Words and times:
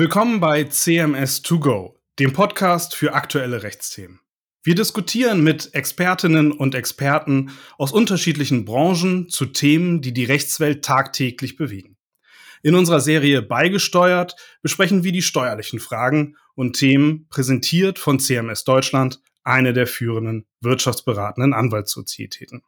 Willkommen 0.00 0.40
bei 0.40 0.64
CMS 0.64 1.42
2 1.42 1.56
Go, 1.58 2.00
dem 2.18 2.32
Podcast 2.32 2.96
für 2.96 3.12
aktuelle 3.12 3.62
Rechtsthemen. 3.62 4.18
Wir 4.62 4.74
diskutieren 4.74 5.44
mit 5.44 5.74
Expertinnen 5.74 6.52
und 6.52 6.74
Experten 6.74 7.50
aus 7.76 7.92
unterschiedlichen 7.92 8.64
Branchen 8.64 9.28
zu 9.28 9.44
Themen, 9.44 10.00
die 10.00 10.14
die 10.14 10.24
Rechtswelt 10.24 10.82
tagtäglich 10.86 11.56
bewegen. 11.56 11.98
In 12.62 12.76
unserer 12.76 13.00
Serie 13.00 13.42
Beigesteuert 13.42 14.36
besprechen 14.62 15.04
wir 15.04 15.12
die 15.12 15.20
steuerlichen 15.20 15.80
Fragen 15.80 16.34
und 16.54 16.78
Themen 16.78 17.26
präsentiert 17.28 17.98
von 17.98 18.18
CMS 18.20 18.64
Deutschland, 18.64 19.20
eine 19.44 19.74
der 19.74 19.86
führenden 19.86 20.46
wirtschaftsberatenden 20.62 21.52
Anwaltssozietäten. 21.52 22.62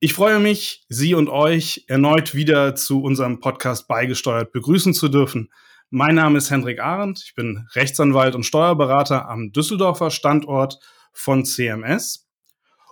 Ich 0.00 0.14
freue 0.14 0.40
mich, 0.40 0.84
Sie 0.88 1.14
und 1.14 1.28
euch 1.28 1.84
erneut 1.86 2.34
wieder 2.34 2.74
zu 2.74 3.00
unserem 3.00 3.38
Podcast 3.38 3.86
Beigesteuert 3.86 4.50
begrüßen 4.50 4.92
zu 4.92 5.08
dürfen. 5.08 5.50
Mein 5.92 6.14
Name 6.14 6.38
ist 6.38 6.52
Hendrik 6.52 6.78
Arendt, 6.78 7.20
ich 7.24 7.34
bin 7.34 7.66
Rechtsanwalt 7.74 8.36
und 8.36 8.46
Steuerberater 8.46 9.28
am 9.28 9.50
Düsseldorfer 9.50 10.12
Standort 10.12 10.78
von 11.12 11.44
CMS. 11.44 12.28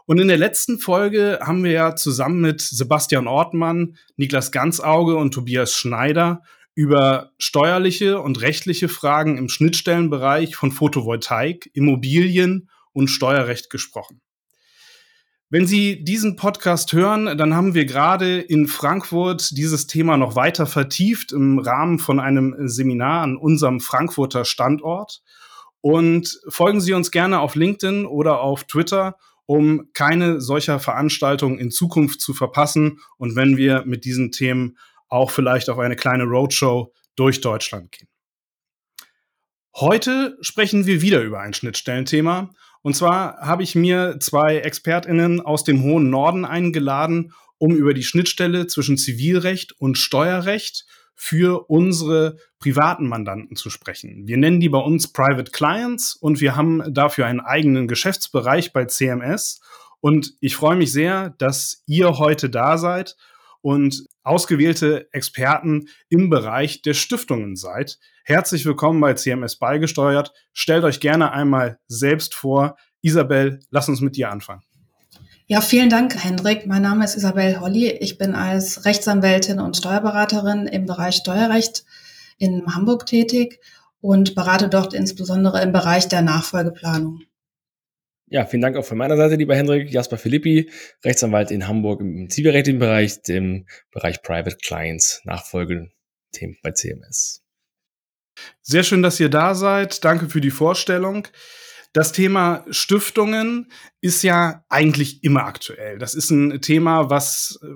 Und 0.06 0.18
in 0.18 0.26
der 0.26 0.36
letzten 0.36 0.80
Folge 0.80 1.38
haben 1.40 1.62
wir 1.62 1.70
ja 1.70 1.94
zusammen 1.94 2.40
mit 2.40 2.60
Sebastian 2.60 3.28
Ortmann, 3.28 3.96
Niklas 4.16 4.50
Ganzauge 4.50 5.16
und 5.16 5.32
Tobias 5.32 5.74
Schneider 5.74 6.42
über 6.74 7.30
steuerliche 7.38 8.20
und 8.20 8.40
rechtliche 8.40 8.88
Fragen 8.88 9.38
im 9.38 9.48
Schnittstellenbereich 9.48 10.56
von 10.56 10.72
Photovoltaik, 10.72 11.70
Immobilien 11.74 12.68
und 12.92 13.06
Steuerrecht 13.06 13.70
gesprochen. 13.70 14.20
Wenn 15.50 15.66
Sie 15.66 16.04
diesen 16.04 16.36
Podcast 16.36 16.92
hören, 16.92 17.38
dann 17.38 17.54
haben 17.54 17.72
wir 17.72 17.86
gerade 17.86 18.38
in 18.38 18.66
Frankfurt 18.66 19.56
dieses 19.56 19.86
Thema 19.86 20.18
noch 20.18 20.36
weiter 20.36 20.66
vertieft 20.66 21.32
im 21.32 21.58
Rahmen 21.58 21.98
von 21.98 22.20
einem 22.20 22.54
Seminar 22.68 23.22
an 23.22 23.38
unserem 23.38 23.80
Frankfurter 23.80 24.44
Standort. 24.44 25.22
Und 25.80 26.38
folgen 26.48 26.82
Sie 26.82 26.92
uns 26.92 27.10
gerne 27.10 27.40
auf 27.40 27.54
LinkedIn 27.54 28.04
oder 28.04 28.40
auf 28.40 28.64
Twitter, 28.64 29.16
um 29.46 29.88
keine 29.94 30.42
solcher 30.42 30.80
Veranstaltungen 30.80 31.58
in 31.58 31.70
Zukunft 31.70 32.20
zu 32.20 32.34
verpassen 32.34 33.00
und 33.16 33.34
wenn 33.34 33.56
wir 33.56 33.84
mit 33.86 34.04
diesen 34.04 34.32
Themen 34.32 34.76
auch 35.08 35.30
vielleicht 35.30 35.70
auf 35.70 35.78
eine 35.78 35.96
kleine 35.96 36.24
Roadshow 36.24 36.92
durch 37.16 37.40
Deutschland 37.40 37.92
gehen. 37.92 38.08
Heute 39.74 40.36
sprechen 40.42 40.84
wir 40.84 41.00
wieder 41.00 41.22
über 41.22 41.40
ein 41.40 41.54
Schnittstellenthema 41.54 42.50
und 42.88 42.94
zwar 42.94 43.36
habe 43.42 43.62
ich 43.62 43.74
mir 43.74 44.16
zwei 44.18 44.60
ExpertInnen 44.60 45.42
aus 45.42 45.62
dem 45.62 45.82
hohen 45.82 46.08
Norden 46.08 46.46
eingeladen, 46.46 47.34
um 47.58 47.76
über 47.76 47.92
die 47.92 48.02
Schnittstelle 48.02 48.66
zwischen 48.66 48.96
Zivilrecht 48.96 49.78
und 49.78 49.98
Steuerrecht 49.98 50.86
für 51.14 51.68
unsere 51.68 52.38
privaten 52.58 53.06
Mandanten 53.06 53.56
zu 53.56 53.68
sprechen. 53.68 54.26
Wir 54.26 54.38
nennen 54.38 54.58
die 54.58 54.70
bei 54.70 54.78
uns 54.78 55.12
Private 55.12 55.50
Clients 55.50 56.14
und 56.14 56.40
wir 56.40 56.56
haben 56.56 56.82
dafür 56.94 57.26
einen 57.26 57.40
eigenen 57.40 57.88
Geschäftsbereich 57.88 58.72
bei 58.72 58.86
CMS. 58.86 59.60
Und 60.00 60.38
ich 60.40 60.56
freue 60.56 60.76
mich 60.76 60.90
sehr, 60.90 61.34
dass 61.36 61.82
ihr 61.84 62.16
heute 62.16 62.48
da 62.48 62.78
seid 62.78 63.16
und 63.68 64.06
ausgewählte 64.22 65.08
Experten 65.12 65.90
im 66.08 66.30
Bereich 66.30 66.80
der 66.80 66.94
Stiftungen 66.94 67.54
seid. 67.54 67.98
Herzlich 68.24 68.64
willkommen 68.64 68.98
bei 68.98 69.12
CMS 69.12 69.56
beigesteuert. 69.56 70.32
Stellt 70.54 70.84
euch 70.84 71.00
gerne 71.00 71.32
einmal 71.32 71.78
selbst 71.86 72.34
vor. 72.34 72.78
Isabel, 73.02 73.60
lass 73.68 73.90
uns 73.90 74.00
mit 74.00 74.16
dir 74.16 74.30
anfangen. 74.30 74.62
Ja, 75.48 75.60
vielen 75.60 75.90
Dank, 75.90 76.16
Hendrik. 76.24 76.66
Mein 76.66 76.80
Name 76.80 77.04
ist 77.04 77.14
Isabel 77.14 77.60
Holly. 77.60 77.90
Ich 77.90 78.16
bin 78.16 78.34
als 78.34 78.86
Rechtsanwältin 78.86 79.60
und 79.60 79.76
Steuerberaterin 79.76 80.66
im 80.66 80.86
Bereich 80.86 81.16
Steuerrecht 81.16 81.84
in 82.38 82.74
Hamburg 82.74 83.04
tätig 83.04 83.60
und 84.00 84.34
berate 84.34 84.70
dort 84.70 84.94
insbesondere 84.94 85.60
im 85.60 85.72
Bereich 85.72 86.08
der 86.08 86.22
Nachfolgeplanung. 86.22 87.20
Ja, 88.30 88.44
vielen 88.44 88.60
Dank 88.60 88.76
auch 88.76 88.84
von 88.84 88.98
meiner 88.98 89.16
Seite, 89.16 89.36
lieber 89.36 89.56
Hendrik. 89.56 89.90
Jasper 89.90 90.18
Philippi, 90.18 90.70
Rechtsanwalt 91.02 91.50
in 91.50 91.66
Hamburg 91.66 92.00
im 92.00 92.28
zivilrechtlichen 92.28 92.78
Bereich, 92.78 93.22
dem 93.22 93.66
Bereich 93.90 94.22
Private 94.22 94.56
Clients, 94.62 95.22
Nachfolgethemen 95.24 96.58
bei 96.62 96.72
CMS. 96.72 97.42
Sehr 98.60 98.82
schön, 98.82 99.02
dass 99.02 99.18
ihr 99.18 99.30
da 99.30 99.54
seid. 99.54 100.04
Danke 100.04 100.28
für 100.28 100.42
die 100.42 100.50
Vorstellung. 100.50 101.26
Das 101.94 102.12
Thema 102.12 102.66
Stiftungen 102.70 103.72
ist 104.02 104.22
ja 104.22 104.64
eigentlich 104.68 105.24
immer 105.24 105.44
aktuell. 105.44 105.98
Das 105.98 106.14
ist 106.14 106.30
ein 106.30 106.60
Thema, 106.60 107.08
was 107.08 107.58
äh, 107.62 107.66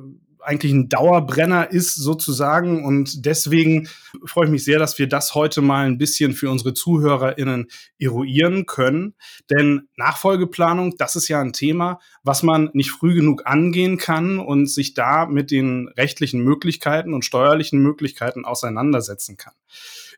eigentlich 0.44 0.72
ein 0.72 0.88
Dauerbrenner 0.88 1.70
ist 1.70 1.94
sozusagen. 1.94 2.84
Und 2.84 3.24
deswegen 3.26 3.88
freue 4.24 4.46
ich 4.46 4.50
mich 4.50 4.64
sehr, 4.64 4.78
dass 4.78 4.98
wir 4.98 5.08
das 5.08 5.34
heute 5.34 5.62
mal 5.62 5.86
ein 5.86 5.98
bisschen 5.98 6.32
für 6.32 6.50
unsere 6.50 6.74
ZuhörerInnen 6.74 7.68
eruieren 7.98 8.66
können. 8.66 9.14
Denn 9.50 9.88
Nachfolgeplanung, 9.96 10.96
das 10.98 11.16
ist 11.16 11.28
ja 11.28 11.40
ein 11.40 11.52
Thema, 11.52 12.00
was 12.22 12.42
man 12.42 12.70
nicht 12.72 12.90
früh 12.90 13.14
genug 13.14 13.42
angehen 13.46 13.98
kann 13.98 14.38
und 14.38 14.66
sich 14.66 14.94
da 14.94 15.26
mit 15.26 15.50
den 15.50 15.88
rechtlichen 15.96 16.42
Möglichkeiten 16.42 17.14
und 17.14 17.24
steuerlichen 17.24 17.80
Möglichkeiten 17.80 18.44
auseinandersetzen 18.44 19.36
kann. 19.36 19.54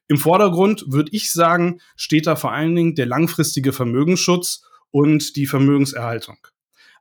Im 0.06 0.18
Vordergrund 0.18 0.84
würde 0.88 1.10
ich 1.12 1.32
sagen, 1.32 1.80
steht 1.96 2.26
da 2.26 2.36
vor 2.36 2.52
allen 2.52 2.76
Dingen 2.76 2.94
der 2.94 3.06
langfristige 3.06 3.72
Vermögensschutz 3.72 4.62
und 4.90 5.36
die 5.36 5.46
Vermögenserhaltung. 5.46 6.36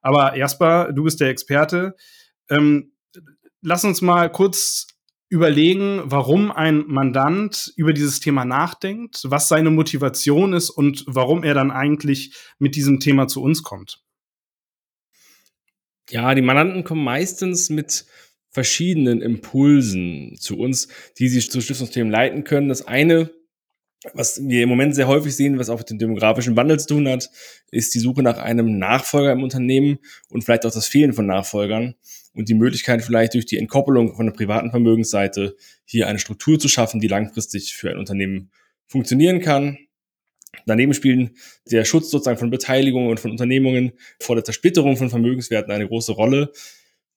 Aber 0.01 0.37
Jasper, 0.37 0.91
du 0.93 1.03
bist 1.03 1.19
der 1.19 1.29
Experte. 1.29 1.95
Ähm, 2.49 2.92
lass 3.63 3.83
uns 3.83 4.01
mal 4.01 4.31
kurz 4.31 4.87
überlegen, 5.29 6.01
warum 6.05 6.51
ein 6.51 6.83
Mandant 6.85 7.73
über 7.75 7.91
dieses 7.91 8.19
Thema 8.19 8.45
nachdenkt, 8.45 9.21
was 9.23 9.47
seine 9.47 9.71
Motivation 9.71 10.53
ist 10.53 10.69
und 10.69 11.05
warum 11.07 11.43
er 11.43 11.55
dann 11.55 11.71
eigentlich 11.71 12.35
mit 12.59 12.75
diesem 12.75 12.99
Thema 12.99 13.27
zu 13.27 13.41
uns 13.41 13.63
kommt. 13.63 14.03
Ja, 16.11 16.35
die 16.35 16.43
Mandanten 16.43 16.83
kommen 16.83 17.03
meistens 17.03 17.69
mit 17.69 18.05
verschiedenen 18.51 19.21
Impulsen 19.21 20.35
zu 20.39 20.59
uns, 20.59 20.89
die 21.17 21.29
sie 21.29 21.39
zu 21.39 21.61
Stiftungsthemen 21.61 22.11
leiten 22.11 22.43
können. 22.43 22.69
Das 22.69 22.85
eine, 22.85 23.31
was 24.13 24.39
wir 24.45 24.61
im 24.61 24.69
Moment 24.69 24.93
sehr 24.93 25.07
häufig 25.07 25.35
sehen, 25.35 25.57
was 25.57 25.69
auch 25.69 25.79
mit 25.79 25.89
dem 25.89 25.97
demografischen 25.97 26.55
Wandel 26.55 26.79
zu 26.79 26.89
tun 26.89 27.07
hat, 27.07 27.31
ist 27.71 27.95
die 27.95 27.99
Suche 27.99 28.21
nach 28.21 28.37
einem 28.37 28.77
Nachfolger 28.77 29.31
im 29.31 29.41
Unternehmen 29.41 29.97
und 30.29 30.43
vielleicht 30.43 30.67
auch 30.67 30.73
das 30.73 30.85
Fehlen 30.85 31.13
von 31.13 31.25
Nachfolgern 31.25 31.95
und 32.33 32.49
die 32.49 32.53
Möglichkeit 32.53 33.03
vielleicht 33.03 33.33
durch 33.33 33.45
die 33.45 33.57
Entkoppelung 33.57 34.15
von 34.15 34.25
der 34.25 34.33
privaten 34.33 34.71
Vermögensseite 34.71 35.55
hier 35.85 36.07
eine 36.07 36.19
Struktur 36.19 36.59
zu 36.59 36.67
schaffen, 36.67 36.99
die 36.99 37.07
langfristig 37.07 37.73
für 37.75 37.89
ein 37.89 37.97
Unternehmen 37.97 38.51
funktionieren 38.87 39.39
kann. 39.39 39.77
Daneben 40.65 40.93
spielen 40.93 41.31
der 41.69 41.83
Schutz 41.85 42.11
sozusagen 42.11 42.37
von 42.37 42.51
Beteiligungen 42.51 43.09
und 43.09 43.19
von 43.19 43.31
Unternehmungen 43.31 43.93
vor 44.19 44.35
der 44.35 44.43
Zersplitterung 44.43 44.97
von 44.97 45.09
Vermögenswerten 45.09 45.71
eine 45.71 45.87
große 45.87 46.11
Rolle 46.11 46.51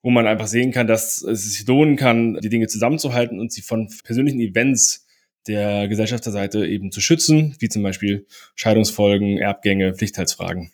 wo 0.07 0.11
man 0.11 0.29
einfach 0.29 0.47
sehen 0.47 0.71
kann, 0.71 0.87
dass 0.87 1.21
es 1.23 1.53
sich 1.53 1.67
lohnen 1.67 1.97
kann, 1.97 2.39
die 2.41 2.49
Dinge 2.49 2.69
zusammenzuhalten 2.69 3.41
und 3.41 3.51
sie 3.51 3.61
von 3.61 3.89
persönlichen 4.05 4.39
Events 4.39 5.05
der 5.49 5.89
Gesellschafterseite 5.89 6.65
eben 6.65 6.93
zu 6.93 7.01
schützen, 7.01 7.57
wie 7.59 7.69
zum 7.69 7.83
Beispiel 7.83 8.25
Scheidungsfolgen, 8.55 9.39
Erbgänge, 9.39 9.95
Pflichtteilsfragen, 9.95 10.71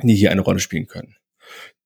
die 0.00 0.14
hier 0.14 0.30
eine 0.30 0.42
Rolle 0.42 0.60
spielen 0.60 0.86
können. 0.86 1.16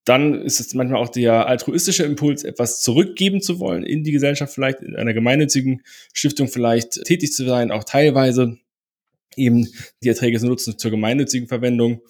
Dann 0.04 0.34
ist 0.42 0.60
es 0.60 0.74
manchmal 0.74 1.00
auch 1.00 1.08
der 1.08 1.46
altruistische 1.46 2.04
Impuls, 2.04 2.44
etwas 2.44 2.82
zurückgeben 2.82 3.40
zu 3.40 3.58
wollen 3.58 3.84
in 3.84 4.04
die 4.04 4.12
Gesellschaft, 4.12 4.52
vielleicht 4.52 4.80
in 4.80 4.96
einer 4.96 5.14
gemeinnützigen 5.14 5.82
Stiftung 6.12 6.48
vielleicht 6.48 7.04
tätig 7.04 7.32
zu 7.32 7.46
sein, 7.46 7.70
auch 7.70 7.84
teilweise 7.84 8.58
eben 9.36 9.66
die 10.02 10.08
Erträge 10.08 10.38
zu 10.38 10.46
nutzen 10.46 10.78
zur 10.78 10.90
gemeinnützigen 10.90 11.48
Verwendung. 11.48 12.02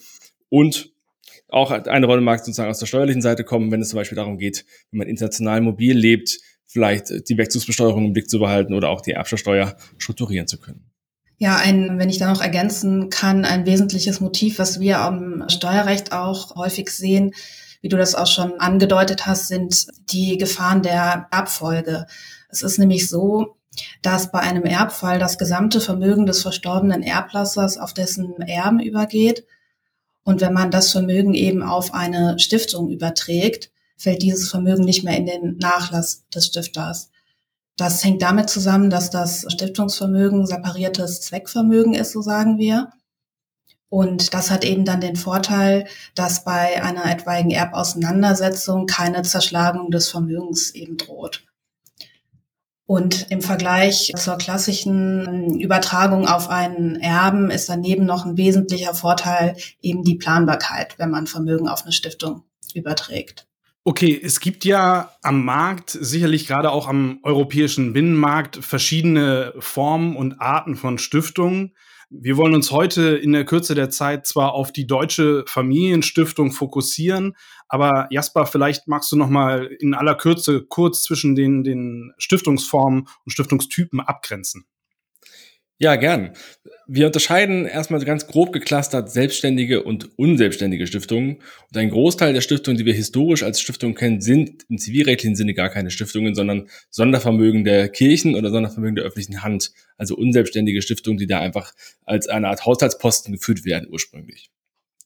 Und 0.49 0.93
auch 1.49 1.71
eine 1.71 2.07
Rolle 2.07 2.21
mag 2.21 2.41
sozusagen 2.41 2.71
aus 2.71 2.81
der 2.81 2.87
steuerlichen 2.87 3.23
Seite 3.23 3.45
kommen, 3.45 3.71
wenn 3.71 3.81
es 3.81 3.91
zum 3.91 3.99
Beispiel 3.99 4.17
darum 4.17 4.39
geht, 4.39 4.65
wenn 4.91 4.99
man 4.99 5.09
international 5.09 5.61
mobil 5.61 5.97
lebt, 5.97 6.41
vielleicht 6.67 7.29
die 7.29 7.39
Wegzugsbesteuerung 7.39 8.07
im 8.07 8.13
Blick 8.13 8.29
zu 8.29 8.41
behalten 8.41 8.75
oder 8.75 8.89
auch 8.91 9.01
die 9.01 9.13
Erbschaftssteuer 9.13 9.77
strukturieren 9.99 10.49
zu 10.49 10.59
können. 10.59 10.91
Ja, 11.39 11.57
ein, 11.57 11.99
wenn 11.99 12.09
ich 12.09 12.19
da 12.19 12.31
noch 12.33 12.41
ergänzen 12.41 13.11
kann, 13.11 13.45
ein 13.45 13.67
wesentliches 13.67 14.21
Motiv, 14.21 14.59
was 14.59 14.81
wir 14.81 15.01
am 15.01 15.45
Steuerrecht 15.49 16.13
auch 16.13 16.57
häufig 16.57 16.91
sehen, 16.91 17.33
wie 17.85 17.91
du 17.91 17.99
das 17.99 18.15
auch 18.15 18.27
schon 18.27 18.59
angedeutet 18.61 19.27
hast, 19.27 19.49
sind 19.49 19.89
die 20.11 20.39
Gefahren 20.39 20.83
der 20.83 21.27
Erbfolge. 21.31 22.07
Es 22.49 22.63
ist 22.63 22.79
nämlich 22.79 23.11
so, 23.11 23.57
dass 24.01 24.33
bei 24.33 24.39
einem 24.39 24.65
Erbfall 24.65 25.19
das 25.19 25.37
gesamte 25.37 25.83
Vermögen 25.83 26.25
des 26.25 26.41
verstorbenen 26.41 27.03
Erblassers 27.03 27.77
auf 27.77 27.93
dessen 27.93 28.41
Erben 28.41 28.81
übergeht 28.81 29.45
und 30.23 30.41
wenn 30.41 30.55
man 30.55 30.71
das 30.71 30.93
Vermögen 30.93 31.35
eben 31.35 31.63
auf 31.63 31.93
eine 31.93 32.39
Stiftung 32.39 32.89
überträgt, 32.89 33.71
fällt 33.99 34.23
dieses 34.23 34.49
Vermögen 34.49 34.87
nicht 34.87 35.05
mehr 35.05 35.19
in 35.19 35.27
den 35.27 35.59
Nachlass 35.59 36.25
des 36.35 36.47
Stifters. 36.47 37.11
Das 37.77 38.03
hängt 38.03 38.23
damit 38.23 38.49
zusammen, 38.49 38.89
dass 38.89 39.11
das 39.11 39.45
Stiftungsvermögen 39.53 40.47
separiertes 40.47 41.21
Zweckvermögen 41.21 41.93
ist, 41.93 42.13
so 42.13 42.23
sagen 42.23 42.57
wir. 42.57 42.89
Und 43.95 44.35
das 44.35 44.51
hat 44.51 44.65
eben 44.65 44.85
dann 44.85 45.01
den 45.01 45.15
Vorteil, 45.15 45.87
dass 46.17 46.43
bei 46.43 46.83
einer 46.83 47.05
etwaigen 47.05 47.53
Erbauseinandersetzung 47.53 48.87
keine 48.87 49.23
Zerschlagung 49.23 49.93
des 49.93 50.09
Vermögens 50.09 50.75
eben 50.75 50.97
droht. 50.97 51.45
Und 52.87 53.29
im 53.31 53.41
Vergleich 53.41 54.13
zur 54.17 54.37
klassischen 54.37 55.61
Übertragung 55.61 56.27
auf 56.27 56.51
einen 56.51 56.97
Erben 56.97 57.53
ist 57.53 57.69
daneben 57.69 58.05
noch 58.05 58.27
ein 58.27 58.37
wesentlicher 58.37 58.95
Vorteil 58.95 59.55
eben 59.81 60.03
die 60.03 60.17
Planbarkeit, 60.17 60.99
wenn 60.99 61.11
man 61.11 61.29
Vermögen 61.29 61.69
auf 61.69 61.85
eine 61.85 61.93
Stiftung 61.93 62.43
überträgt. 62.75 63.47
Okay, 63.85 64.21
es 64.21 64.41
gibt 64.41 64.65
ja 64.65 65.13
am 65.23 65.45
Markt, 65.45 65.91
sicherlich 65.91 66.49
gerade 66.49 66.73
auch 66.73 66.89
am 66.89 67.21
europäischen 67.23 67.93
Binnenmarkt, 67.93 68.57
verschiedene 68.57 69.55
Formen 69.61 70.17
und 70.17 70.41
Arten 70.41 70.75
von 70.75 70.99
Stiftungen. 70.99 71.77
Wir 72.21 72.37
wollen 72.37 72.55
uns 72.55 72.71
heute 72.71 73.17
in 73.17 73.33
der 73.33 73.45
Kürze 73.45 73.75
der 73.75 73.91
Zeit 73.91 74.25
zwar 74.27 74.53
auf 74.53 74.71
die 74.71 74.87
deutsche 74.87 75.45
Familienstiftung 75.49 76.53
fokussieren, 76.53 77.37
aber 77.67 78.07
Jasper, 78.11 78.47
vielleicht 78.47 78.87
magst 78.87 79.11
du 79.11 79.17
noch 79.17 79.29
mal 79.29 79.67
in 79.81 79.95
aller 79.95 80.15
Kürze 80.15 80.65
kurz 80.65 81.03
zwischen 81.03 81.35
den, 81.35 81.65
den 81.65 82.13
Stiftungsformen 82.19 83.09
und 83.25 83.33
Stiftungstypen 83.33 83.99
abgrenzen. 83.99 84.65
Ja, 85.85 85.97
gern. 85.97 86.31
Wir 86.87 87.05
unterscheiden 87.05 87.67
erstmal 87.67 88.03
ganz 88.07 88.27
grob 88.27 88.55
geklustert 88.55 89.13
selbstständige 89.13 89.83
und 89.83 90.19
unselbstständige 90.19 90.87
Stiftungen. 90.87 91.43
Und 91.69 91.77
ein 91.77 91.91
Großteil 91.91 92.33
der 92.33 92.41
Stiftungen, 92.41 92.79
die 92.79 92.87
wir 92.87 92.95
historisch 92.95 93.43
als 93.43 93.61
Stiftungen 93.61 93.95
kennen, 93.95 94.23
sind 94.23 94.65
im 94.71 94.79
zivilrechtlichen 94.79 95.37
Sinne 95.37 95.53
gar 95.53 95.69
keine 95.69 95.91
Stiftungen, 95.91 96.35
sondern 96.35 96.71
Sondervermögen 96.89 97.65
der 97.65 97.91
Kirchen 97.91 98.35
oder 98.35 98.51
Sondervermögen 98.51 98.97
der 98.97 99.05
öffentlichen 99.05 99.43
Hand. 99.43 99.73
Also 99.99 100.17
unselbstständige 100.17 100.81
Stiftungen, 100.81 101.19
die 101.19 101.27
da 101.27 101.41
einfach 101.41 101.75
als 102.07 102.29
eine 102.29 102.49
Art 102.49 102.65
Haushaltsposten 102.65 103.35
geführt 103.35 103.67
werden 103.67 103.87
ursprünglich. 103.91 104.49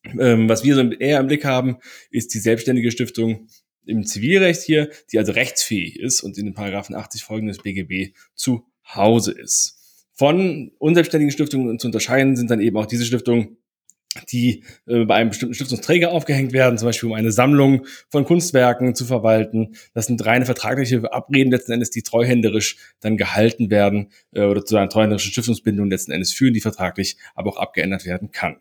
Ähm, 0.04 0.48
was 0.48 0.62
wir 0.62 0.76
so 0.76 0.88
eher 0.88 1.18
im 1.18 1.26
Blick 1.26 1.44
haben, 1.44 1.78
ist 2.12 2.34
die 2.34 2.38
selbstständige 2.38 2.92
Stiftung 2.92 3.48
im 3.84 4.04
Zivilrecht 4.04 4.62
hier, 4.62 4.90
die 5.10 5.18
also 5.18 5.32
rechtsfähig 5.32 5.98
ist 5.98 6.22
und 6.22 6.38
in 6.38 6.44
den 6.44 6.54
Paragraphen 6.54 6.94
80 6.94 7.24
folgendes 7.24 7.58
BGB 7.58 8.14
zu 8.36 8.64
Hause 8.94 9.32
ist. 9.32 9.77
Von 10.18 10.72
unselbstständigen 10.78 11.30
Stiftungen 11.30 11.78
zu 11.78 11.86
unterscheiden 11.86 12.34
sind 12.34 12.50
dann 12.50 12.60
eben 12.60 12.76
auch 12.76 12.86
diese 12.86 13.04
Stiftungen, 13.04 13.56
die 14.32 14.64
äh, 14.86 15.04
bei 15.04 15.14
einem 15.14 15.28
bestimmten 15.28 15.54
Stiftungsträger 15.54 16.10
aufgehängt 16.10 16.52
werden, 16.52 16.76
zum 16.76 16.86
Beispiel 16.86 17.08
um 17.08 17.14
eine 17.14 17.30
Sammlung 17.30 17.86
von 18.10 18.24
Kunstwerken 18.24 18.96
zu 18.96 19.04
verwalten. 19.04 19.76
Das 19.94 20.06
sind 20.06 20.24
reine 20.26 20.44
vertragliche 20.44 21.12
Abreden 21.12 21.52
letzten 21.52 21.70
Endes, 21.70 21.90
die 21.90 22.02
treuhänderisch 22.02 22.78
dann 22.98 23.16
gehalten 23.16 23.70
werden 23.70 24.10
äh, 24.32 24.42
oder 24.42 24.64
zu 24.64 24.76
einer 24.76 24.88
treuhänderischen 24.88 25.30
Stiftungsbindung 25.30 25.88
letzten 25.88 26.10
Endes 26.10 26.32
führen, 26.32 26.52
die 26.52 26.60
vertraglich 26.60 27.16
aber 27.36 27.50
auch 27.50 27.58
abgeändert 27.58 28.04
werden 28.04 28.32
kann. 28.32 28.56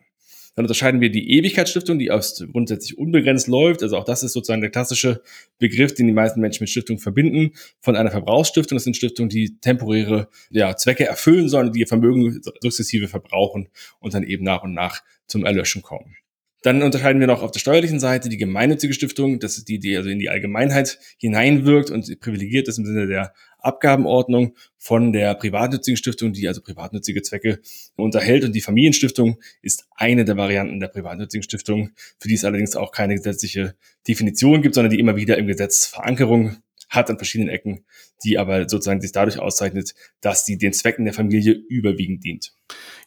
Dann 0.58 0.64
unterscheiden 0.64 1.00
wir 1.00 1.08
die 1.08 1.30
Ewigkeitsstiftung, 1.38 2.00
die 2.00 2.10
aus 2.10 2.44
grundsätzlich 2.50 2.98
unbegrenzt 2.98 3.46
läuft. 3.46 3.84
Also 3.84 3.96
auch 3.96 4.02
das 4.02 4.24
ist 4.24 4.32
sozusagen 4.32 4.60
der 4.60 4.70
klassische 4.70 5.22
Begriff, 5.60 5.94
den 5.94 6.08
die 6.08 6.12
meisten 6.12 6.40
Menschen 6.40 6.64
mit 6.64 6.70
Stiftung 6.70 6.98
verbinden. 6.98 7.52
Von 7.78 7.94
einer 7.94 8.10
Verbrauchsstiftung, 8.10 8.74
das 8.74 8.82
sind 8.82 8.96
Stiftungen, 8.96 9.28
die 9.28 9.60
temporäre 9.60 10.26
ja, 10.50 10.74
Zwecke 10.74 11.06
erfüllen 11.06 11.48
sollen, 11.48 11.70
die 11.70 11.78
ihr 11.78 11.86
Vermögen 11.86 12.42
sukzessive 12.60 13.06
verbrauchen 13.06 13.68
und 14.00 14.14
dann 14.14 14.24
eben 14.24 14.42
nach 14.42 14.64
und 14.64 14.74
nach 14.74 15.04
zum 15.28 15.44
Erlöschen 15.44 15.82
kommen. 15.82 16.16
Dann 16.62 16.82
unterscheiden 16.82 17.20
wir 17.20 17.28
noch 17.28 17.44
auf 17.44 17.52
der 17.52 17.60
steuerlichen 17.60 18.00
Seite 18.00 18.28
die 18.28 18.36
gemeinnützige 18.36 18.92
Stiftung, 18.92 19.38
das 19.38 19.58
ist 19.58 19.68
die, 19.68 19.78
die 19.78 19.96
also 19.96 20.08
in 20.08 20.18
die 20.18 20.28
Allgemeinheit 20.28 20.98
hineinwirkt 21.18 21.88
und 21.88 22.18
privilegiert 22.18 22.66
ist 22.66 22.78
im 22.78 22.84
Sinne 22.84 23.06
der 23.06 23.32
Abgabenordnung 23.58 24.54
von 24.76 25.12
der 25.12 25.34
privatnützigen 25.34 25.96
Stiftung, 25.96 26.32
die 26.32 26.46
also 26.48 26.62
privatnützige 26.62 27.22
Zwecke 27.22 27.60
unterhält. 27.96 28.44
Und 28.44 28.52
die 28.54 28.60
Familienstiftung 28.60 29.40
ist 29.62 29.86
eine 29.94 30.24
der 30.24 30.36
Varianten 30.36 30.80
der 30.80 30.88
privatnützigen 30.88 31.42
Stiftung, 31.42 31.90
für 32.18 32.28
die 32.28 32.34
es 32.34 32.44
allerdings 32.44 32.76
auch 32.76 32.92
keine 32.92 33.14
gesetzliche 33.16 33.74
Definition 34.06 34.62
gibt, 34.62 34.74
sondern 34.74 34.90
die 34.90 35.00
immer 35.00 35.16
wieder 35.16 35.38
im 35.38 35.46
Gesetz 35.46 35.86
Verankerung 35.86 36.56
hat 36.88 37.10
an 37.10 37.18
verschiedenen 37.18 37.50
Ecken, 37.50 37.84
die 38.24 38.38
aber 38.38 38.68
sozusagen 38.68 39.00
sich 39.00 39.12
dadurch 39.12 39.38
auszeichnet, 39.38 39.94
dass 40.20 40.44
sie 40.44 40.58
den 40.58 40.72
Zwecken 40.72 41.04
der 41.04 41.14
Familie 41.14 41.52
überwiegend 41.52 42.24
dient. 42.24 42.52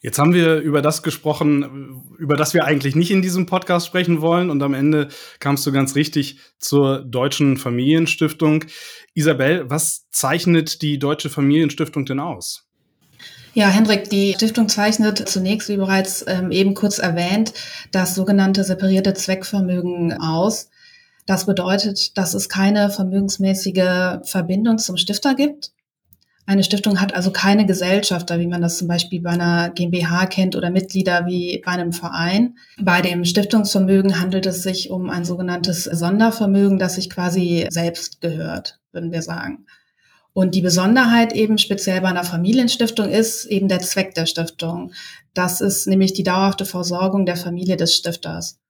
Jetzt 0.02 0.18
haben 0.18 0.34
wir 0.34 0.58
über 0.58 0.82
das 0.82 1.04
gesprochen, 1.04 2.04
über 2.18 2.36
das 2.36 2.54
wir 2.54 2.66
eigentlich 2.66 2.96
nicht 2.96 3.12
in 3.12 3.22
diesem 3.22 3.46
Podcast 3.46 3.88
sprechen 3.88 4.22
wollen. 4.22 4.50
Und 4.50 4.62
am 4.64 4.74
Ende 4.74 5.10
kamst 5.40 5.66
du 5.66 5.72
ganz 5.72 5.96
richtig 5.96 6.40
zur 6.60 7.04
Deutschen 7.04 7.58
Familienstiftung. 7.58 8.66
Isabel, 9.14 9.70
was 9.70 10.10
zeichnet 10.10 10.82
die 10.82 10.98
Deutsche 10.98 11.30
Familienstiftung 11.30 12.06
denn 12.06 12.20
aus? 12.20 12.68
Ja, 13.54 13.68
Hendrik, 13.68 14.10
die 14.10 14.34
Stiftung 14.34 14.70
zeichnet 14.70 15.28
zunächst, 15.28 15.68
wie 15.68 15.76
bereits 15.76 16.24
ähm, 16.26 16.52
eben 16.52 16.74
kurz 16.74 17.00
erwähnt, 17.00 17.54
das 17.92 18.16
sogenannte 18.16 18.64
separierte 18.64 19.14
Zweckvermögen 19.14 20.14
aus. 20.14 20.70
Das 21.26 21.46
bedeutet, 21.46 22.18
dass 22.18 22.34
es 22.34 22.50
keine 22.50 22.90
vermögensmäßige 22.90 24.20
Verbindung 24.24 24.78
zum 24.78 24.98
Stifter 24.98 25.36
gibt. 25.36 25.72
Eine 26.48 26.64
Stiftung 26.64 27.00
hat 27.00 27.14
also 27.14 27.32
keine 27.32 27.66
Gesellschafter, 27.66 28.40
wie 28.40 28.48
man 28.48 28.62
das 28.62 28.78
zum 28.78 28.88
Beispiel 28.88 29.22
bei 29.22 29.30
einer 29.30 29.70
GmbH 29.70 30.26
kennt 30.26 30.56
oder 30.56 30.72
Mitglieder 30.72 31.26
wie 31.28 31.62
bei 31.64 31.72
einem 31.72 31.94
Verein. 31.94 32.58
Bei 32.80 33.02
dem 33.02 33.24
Stiftungsvermögen 33.24 34.20
handelt 34.20 34.48
es 34.48 34.64
sich 34.64 34.90
um 34.90 35.10
ein 35.10 35.24
sogenanntes 35.24 35.84
Sondervermögen, 35.84 36.80
das 36.80 36.96
sich 36.96 37.10
quasi 37.10 37.68
selbst 37.70 38.22
gehört, 38.22 38.80
würden 38.92 39.12
wir 39.12 39.22
sagen. 39.22 39.66
Und 40.34 40.56
die 40.56 40.62
Besonderheit 40.62 41.34
eben 41.34 41.58
speziell 41.58 42.02
bei 42.02 42.08
einer 42.08 42.24
Familienstiftung 42.24 43.10
ist 43.10 43.46
eben 43.46 43.68
der 43.68 43.80
Zweck 43.80 44.16
der 44.16 44.26
Stiftung. 44.26 44.94
Das 45.34 45.62
ist 45.62 45.88
nämlich 45.88 46.14
die 46.14 46.24
dauerhafte 46.24 46.66
Versorgung 46.66 47.26
der 47.26 47.38
Familie 47.38 47.78
des 47.78 47.96
Stifters. 47.96 48.61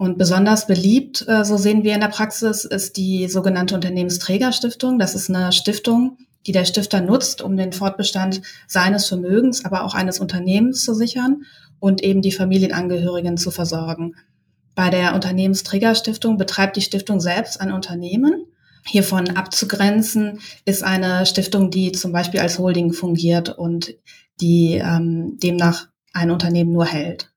Und 0.00 0.16
besonders 0.16 0.66
beliebt, 0.66 1.26
äh, 1.28 1.44
so 1.44 1.58
sehen 1.58 1.84
wir 1.84 1.92
in 1.92 2.00
der 2.00 2.08
Praxis, 2.08 2.64
ist 2.64 2.96
die 2.96 3.28
sogenannte 3.28 3.74
Unternehmensträgerstiftung. 3.74 4.98
Das 4.98 5.14
ist 5.14 5.28
eine 5.28 5.52
Stiftung, 5.52 6.16
die 6.46 6.52
der 6.52 6.64
Stifter 6.64 7.02
nutzt, 7.02 7.42
um 7.42 7.54
den 7.54 7.74
Fortbestand 7.74 8.40
seines 8.66 9.06
Vermögens, 9.08 9.62
aber 9.66 9.84
auch 9.84 9.92
eines 9.92 10.18
Unternehmens 10.18 10.86
zu 10.86 10.94
sichern 10.94 11.42
und 11.80 12.02
eben 12.02 12.22
die 12.22 12.32
Familienangehörigen 12.32 13.36
zu 13.36 13.50
versorgen. 13.50 14.14
Bei 14.74 14.88
der 14.88 15.14
Unternehmensträgerstiftung 15.14 16.38
betreibt 16.38 16.76
die 16.76 16.80
Stiftung 16.80 17.20
selbst 17.20 17.60
ein 17.60 17.70
Unternehmen. 17.70 18.46
Hiervon 18.86 19.36
abzugrenzen 19.36 20.40
ist 20.64 20.82
eine 20.82 21.26
Stiftung, 21.26 21.70
die 21.70 21.92
zum 21.92 22.12
Beispiel 22.12 22.40
als 22.40 22.58
Holding 22.58 22.94
fungiert 22.94 23.50
und 23.50 23.96
die 24.40 24.80
ähm, 24.82 25.38
demnach 25.42 25.88
ein 26.14 26.30
Unternehmen 26.30 26.72
nur 26.72 26.86
hält. 26.86 27.29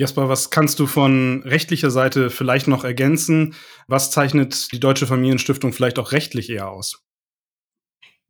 Jasper, 0.00 0.30
was 0.30 0.48
kannst 0.48 0.78
du 0.78 0.86
von 0.86 1.42
rechtlicher 1.44 1.90
Seite 1.90 2.30
vielleicht 2.30 2.68
noch 2.68 2.84
ergänzen? 2.84 3.54
Was 3.86 4.10
zeichnet 4.10 4.72
die 4.72 4.80
Deutsche 4.80 5.06
Familienstiftung 5.06 5.74
vielleicht 5.74 5.98
auch 5.98 6.12
rechtlich 6.12 6.48
eher 6.48 6.70
aus? 6.70 7.04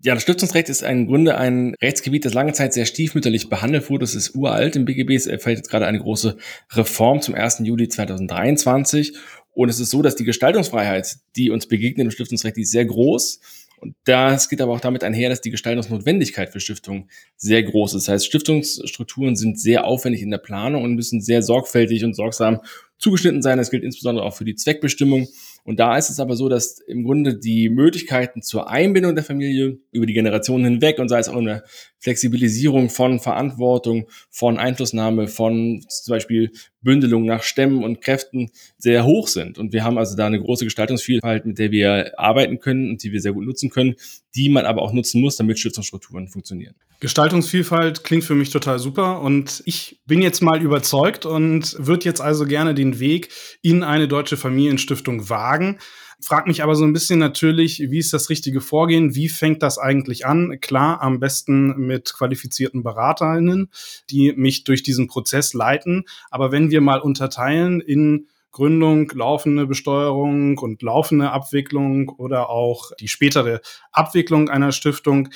Ja, 0.03 0.15
das 0.15 0.25
Stiftungsrecht 0.25 0.69
ist 0.69 0.83
im 0.83 1.07
Grunde 1.07 1.39
ein 1.39 1.77
Rechtsgebiet, 1.81 2.25
das 2.25 2.35
lange 2.35 2.55
Zeit 2.55 2.73
sehr 2.73 2.87
stiefmütterlich 2.87 3.49
behandelt 3.49 3.89
wurde. 3.89 4.01
Das 4.01 4.17
ist 4.17 4.35
uralt 4.35 4.75
im 4.75 4.85
BGB. 4.85 5.11
Es 5.15 5.29
erfällt 5.29 5.59
jetzt 5.59 5.71
gerade 5.71 5.87
eine 5.87 6.01
große 6.01 6.39
Reform 6.73 7.23
zum 7.23 7.37
1. 7.37 7.61
Juli 7.61 7.89
2023. 7.89 9.17
Und 9.53 9.69
es 9.69 9.79
ist 9.79 9.91
so, 9.91 10.03
dass 10.03 10.17
die 10.17 10.25
Gestaltungsfreiheit, 10.25 11.19
die 11.37 11.51
uns 11.51 11.69
begegnet 11.69 12.07
im 12.07 12.11
Stiftungsrecht, 12.11 12.57
die 12.57 12.63
ist 12.63 12.73
sehr 12.73 12.85
groß. 12.85 13.39
Und 13.81 13.97
das 14.05 14.49
geht 14.49 14.61
aber 14.61 14.73
auch 14.73 14.81
damit 14.81 15.03
einher, 15.05 15.31
dass 15.31 15.41
die 15.41 15.51
Gestaltungsnotwendigkeit 15.51 16.51
für 16.51 16.61
Stiftungen 16.61 17.09
sehr 17.37 17.63
groß 17.63 17.95
ist. 17.95 18.07
Das 18.07 18.15
heißt, 18.15 18.27
Stiftungsstrukturen 18.27 19.37
sind 19.37 19.59
sehr 19.59 19.85
aufwendig 19.85 20.23
in 20.23 20.31
der 20.31 20.39
Planung 20.39 20.85
und 20.85 20.95
müssen 20.95 21.21
sehr 21.23 21.43
sorgfältig 21.43 22.05
und 22.05 22.15
sorgsam 22.15 22.61
zugeschnitten 22.99 23.41
sein. 23.41 23.57
Das 23.57 23.71
gilt 23.71 23.83
insbesondere 23.83 24.25
auch 24.27 24.37
für 24.37 24.45
die 24.45 24.55
Zweckbestimmung. 24.55 25.29
Und 25.65 25.81
da 25.81 25.97
ist 25.97 26.11
es 26.11 26.21
aber 26.21 26.37
so, 26.37 26.49
dass 26.49 26.79
im 26.81 27.05
Grunde 27.05 27.39
die 27.39 27.71
Möglichkeiten 27.71 28.43
zur 28.43 28.69
Einbindung 28.69 29.15
der 29.15 29.25
Familie 29.25 29.79
über 29.93 30.07
die 30.07 30.15
Generationen 30.15 30.65
hinweg 30.65 30.99
und 30.99 31.09
sei 31.09 31.19
es 31.19 31.29
auch 31.29 31.37
eine 31.37 31.63
Flexibilisierung 32.01 32.91
von 32.91 33.21
Verantwortung, 33.21 34.09
von 34.31 34.59
Einflussnahme, 34.59 35.29
von 35.29 35.85
zum 35.89 36.13
Beispiel 36.13 36.51
Bündelung 36.83 37.27
nach 37.27 37.43
Stämmen 37.43 37.85
und 37.85 38.01
Kräften 38.01 38.51
sehr 38.79 39.05
hoch 39.05 39.29
sind. 39.29 39.59
Und 39.59 39.73
wir 39.73 39.85
haben 39.85 39.99
also 39.99 40.17
da 40.17 40.27
eine 40.27 40.41
große 40.41 40.65
Gestaltungsvielfalt, 40.65 41.45
mit 41.45 41.59
der 41.59 41.71
wir 41.71 42.19
arbeiten 42.19 42.59
können 42.59 42.91
und 42.91 43.03
die 43.03 43.13
wir 43.13 43.21
sehr 43.21 43.33
gut 43.33 43.45
nutzen 43.45 43.71
können, 43.71 43.97
die 44.35 44.49
man 44.49 44.65
aber 44.65 44.83
auch 44.83 44.93
nutzen 44.93 45.21
muss, 45.21 45.37
damit 45.37 45.59
Stiftungsstrukturen 45.59 46.29
funktionieren. 46.29 46.75
Gestaltungsvielfalt 47.01 48.05
klingt 48.05 48.25
für 48.25 48.35
mich 48.35 48.51
total 48.51 48.79
super 48.79 49.21
und 49.21 49.63
ich 49.65 50.01
bin 50.07 50.21
jetzt 50.21 50.43
mal 50.43 50.63
überzeugt 50.63 51.27
und 51.27 51.77
würde 51.79 52.05
jetzt 52.05 52.21
also 52.21 52.47
gerne 52.47 52.75
den 52.75 53.01
Weg 53.01 53.31
in 53.63 53.83
eine 53.83 54.07
deutsche 54.07 54.37
Familienstiftung 54.37 55.29
wagen. 55.29 55.79
Frag 56.23 56.47
mich 56.47 56.63
aber 56.63 56.75
so 56.75 56.85
ein 56.85 56.93
bisschen 56.93 57.19
natürlich, 57.19 57.81
wie 57.91 57.99
ist 57.99 58.13
das 58.13 58.31
richtige 58.31 58.61
Vorgehen? 58.61 59.15
Wie 59.15 59.29
fängt 59.29 59.63
das 59.63 59.79
eigentlich 59.79 60.27
an? 60.27 60.59
Klar, 60.61 61.01
am 61.03 61.21
besten 61.21 61.87
mit 61.87 62.13
qualifizierten 62.13 62.83
Beraterinnen, 62.83 63.71
die 64.11 64.33
mich 64.33 64.65
durch 64.65 64.83
diesen 64.83 65.07
Prozess 65.07 65.55
leiten. 65.55 66.05
Aber 66.31 66.53
wenn 66.53 66.71
wir 66.71 66.81
mal 66.81 67.01
unterteilen 67.01 67.81
in 67.81 68.29
Gründung, 68.53 69.11
laufende 69.15 69.67
Besteuerung 69.67 70.59
und 70.59 70.83
laufende 70.83 71.31
Abwicklung 71.31 72.09
oder 72.09 72.51
auch 72.51 72.91
die 72.99 73.09
spätere 73.09 73.61
Abwicklung 73.93 74.49
einer 74.49 74.73
Stiftung. 74.73 75.29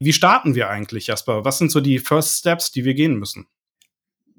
Wie 0.00 0.12
starten 0.12 0.54
wir 0.54 0.68
eigentlich, 0.68 1.06
Jasper? 1.06 1.44
Was 1.44 1.58
sind 1.58 1.70
so 1.70 1.80
die 1.80 1.98
First 1.98 2.38
Steps, 2.38 2.72
die 2.72 2.84
wir 2.84 2.94
gehen 2.94 3.18
müssen? 3.18 3.46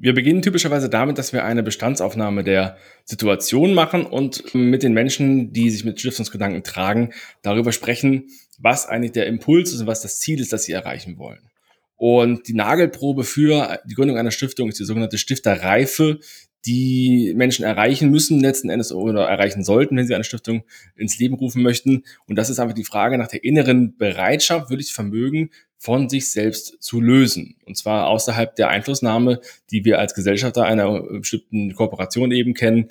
Wir 0.01 0.13
beginnen 0.13 0.41
typischerweise 0.41 0.89
damit, 0.89 1.17
dass 1.17 1.33
wir 1.33 1.43
eine 1.43 1.61
Bestandsaufnahme 1.61 2.45
der 2.45 2.77
Situation 3.03 3.73
machen 3.73 4.05
und 4.05 4.55
mit 4.55 4.81
den 4.81 4.93
Menschen, 4.93 5.51
die 5.51 5.69
sich 5.69 5.83
mit 5.83 5.99
Stiftungsgedanken 5.99 6.63
tragen, 6.63 7.11
darüber 7.41 7.73
sprechen, 7.73 8.27
was 8.57 8.87
eigentlich 8.87 9.11
der 9.11 9.27
Impuls 9.27 9.73
ist 9.73 9.81
und 9.81 9.87
was 9.87 10.01
das 10.01 10.19
Ziel 10.19 10.39
ist, 10.39 10.53
das 10.53 10.63
sie 10.63 10.71
erreichen 10.71 11.17
wollen. 11.17 11.49
Und 11.97 12.47
die 12.47 12.53
Nagelprobe 12.53 13.25
für 13.25 13.81
die 13.85 13.93
Gründung 13.93 14.17
einer 14.17 14.31
Stiftung 14.31 14.69
ist 14.69 14.79
die 14.79 14.85
sogenannte 14.85 15.17
Stifterreife, 15.17 16.19
die 16.65 17.33
Menschen 17.35 17.63
erreichen 17.63 18.09
müssen, 18.09 18.39
letzten 18.39 18.69
Endes 18.69 18.91
oder 18.91 19.25
erreichen 19.25 19.63
sollten, 19.63 19.95
wenn 19.95 20.07
sie 20.07 20.15
eine 20.15 20.23
Stiftung 20.23 20.63
ins 20.95 21.17
Leben 21.17 21.35
rufen 21.35 21.63
möchten. 21.63 22.03
Und 22.27 22.35
das 22.35 22.49
ist 22.49 22.59
einfach 22.59 22.75
die 22.75 22.83
Frage 22.83 23.17
nach 23.17 23.27
der 23.27 23.43
inneren 23.43 23.97
Bereitschaft, 23.97 24.69
wirklich 24.69 24.93
Vermögen 24.93 25.51
von 25.77 26.09
sich 26.09 26.29
selbst 26.31 26.81
zu 26.81 26.99
lösen. 26.99 27.55
Und 27.65 27.77
zwar 27.77 28.07
außerhalb 28.07 28.55
der 28.55 28.69
Einflussnahme, 28.69 29.39
die 29.71 29.85
wir 29.85 29.99
als 29.99 30.13
Gesellschafter 30.13 30.65
einer 30.65 31.01
bestimmten 31.01 31.73
Kooperation 31.73 32.31
eben 32.31 32.53
kennen, 32.53 32.89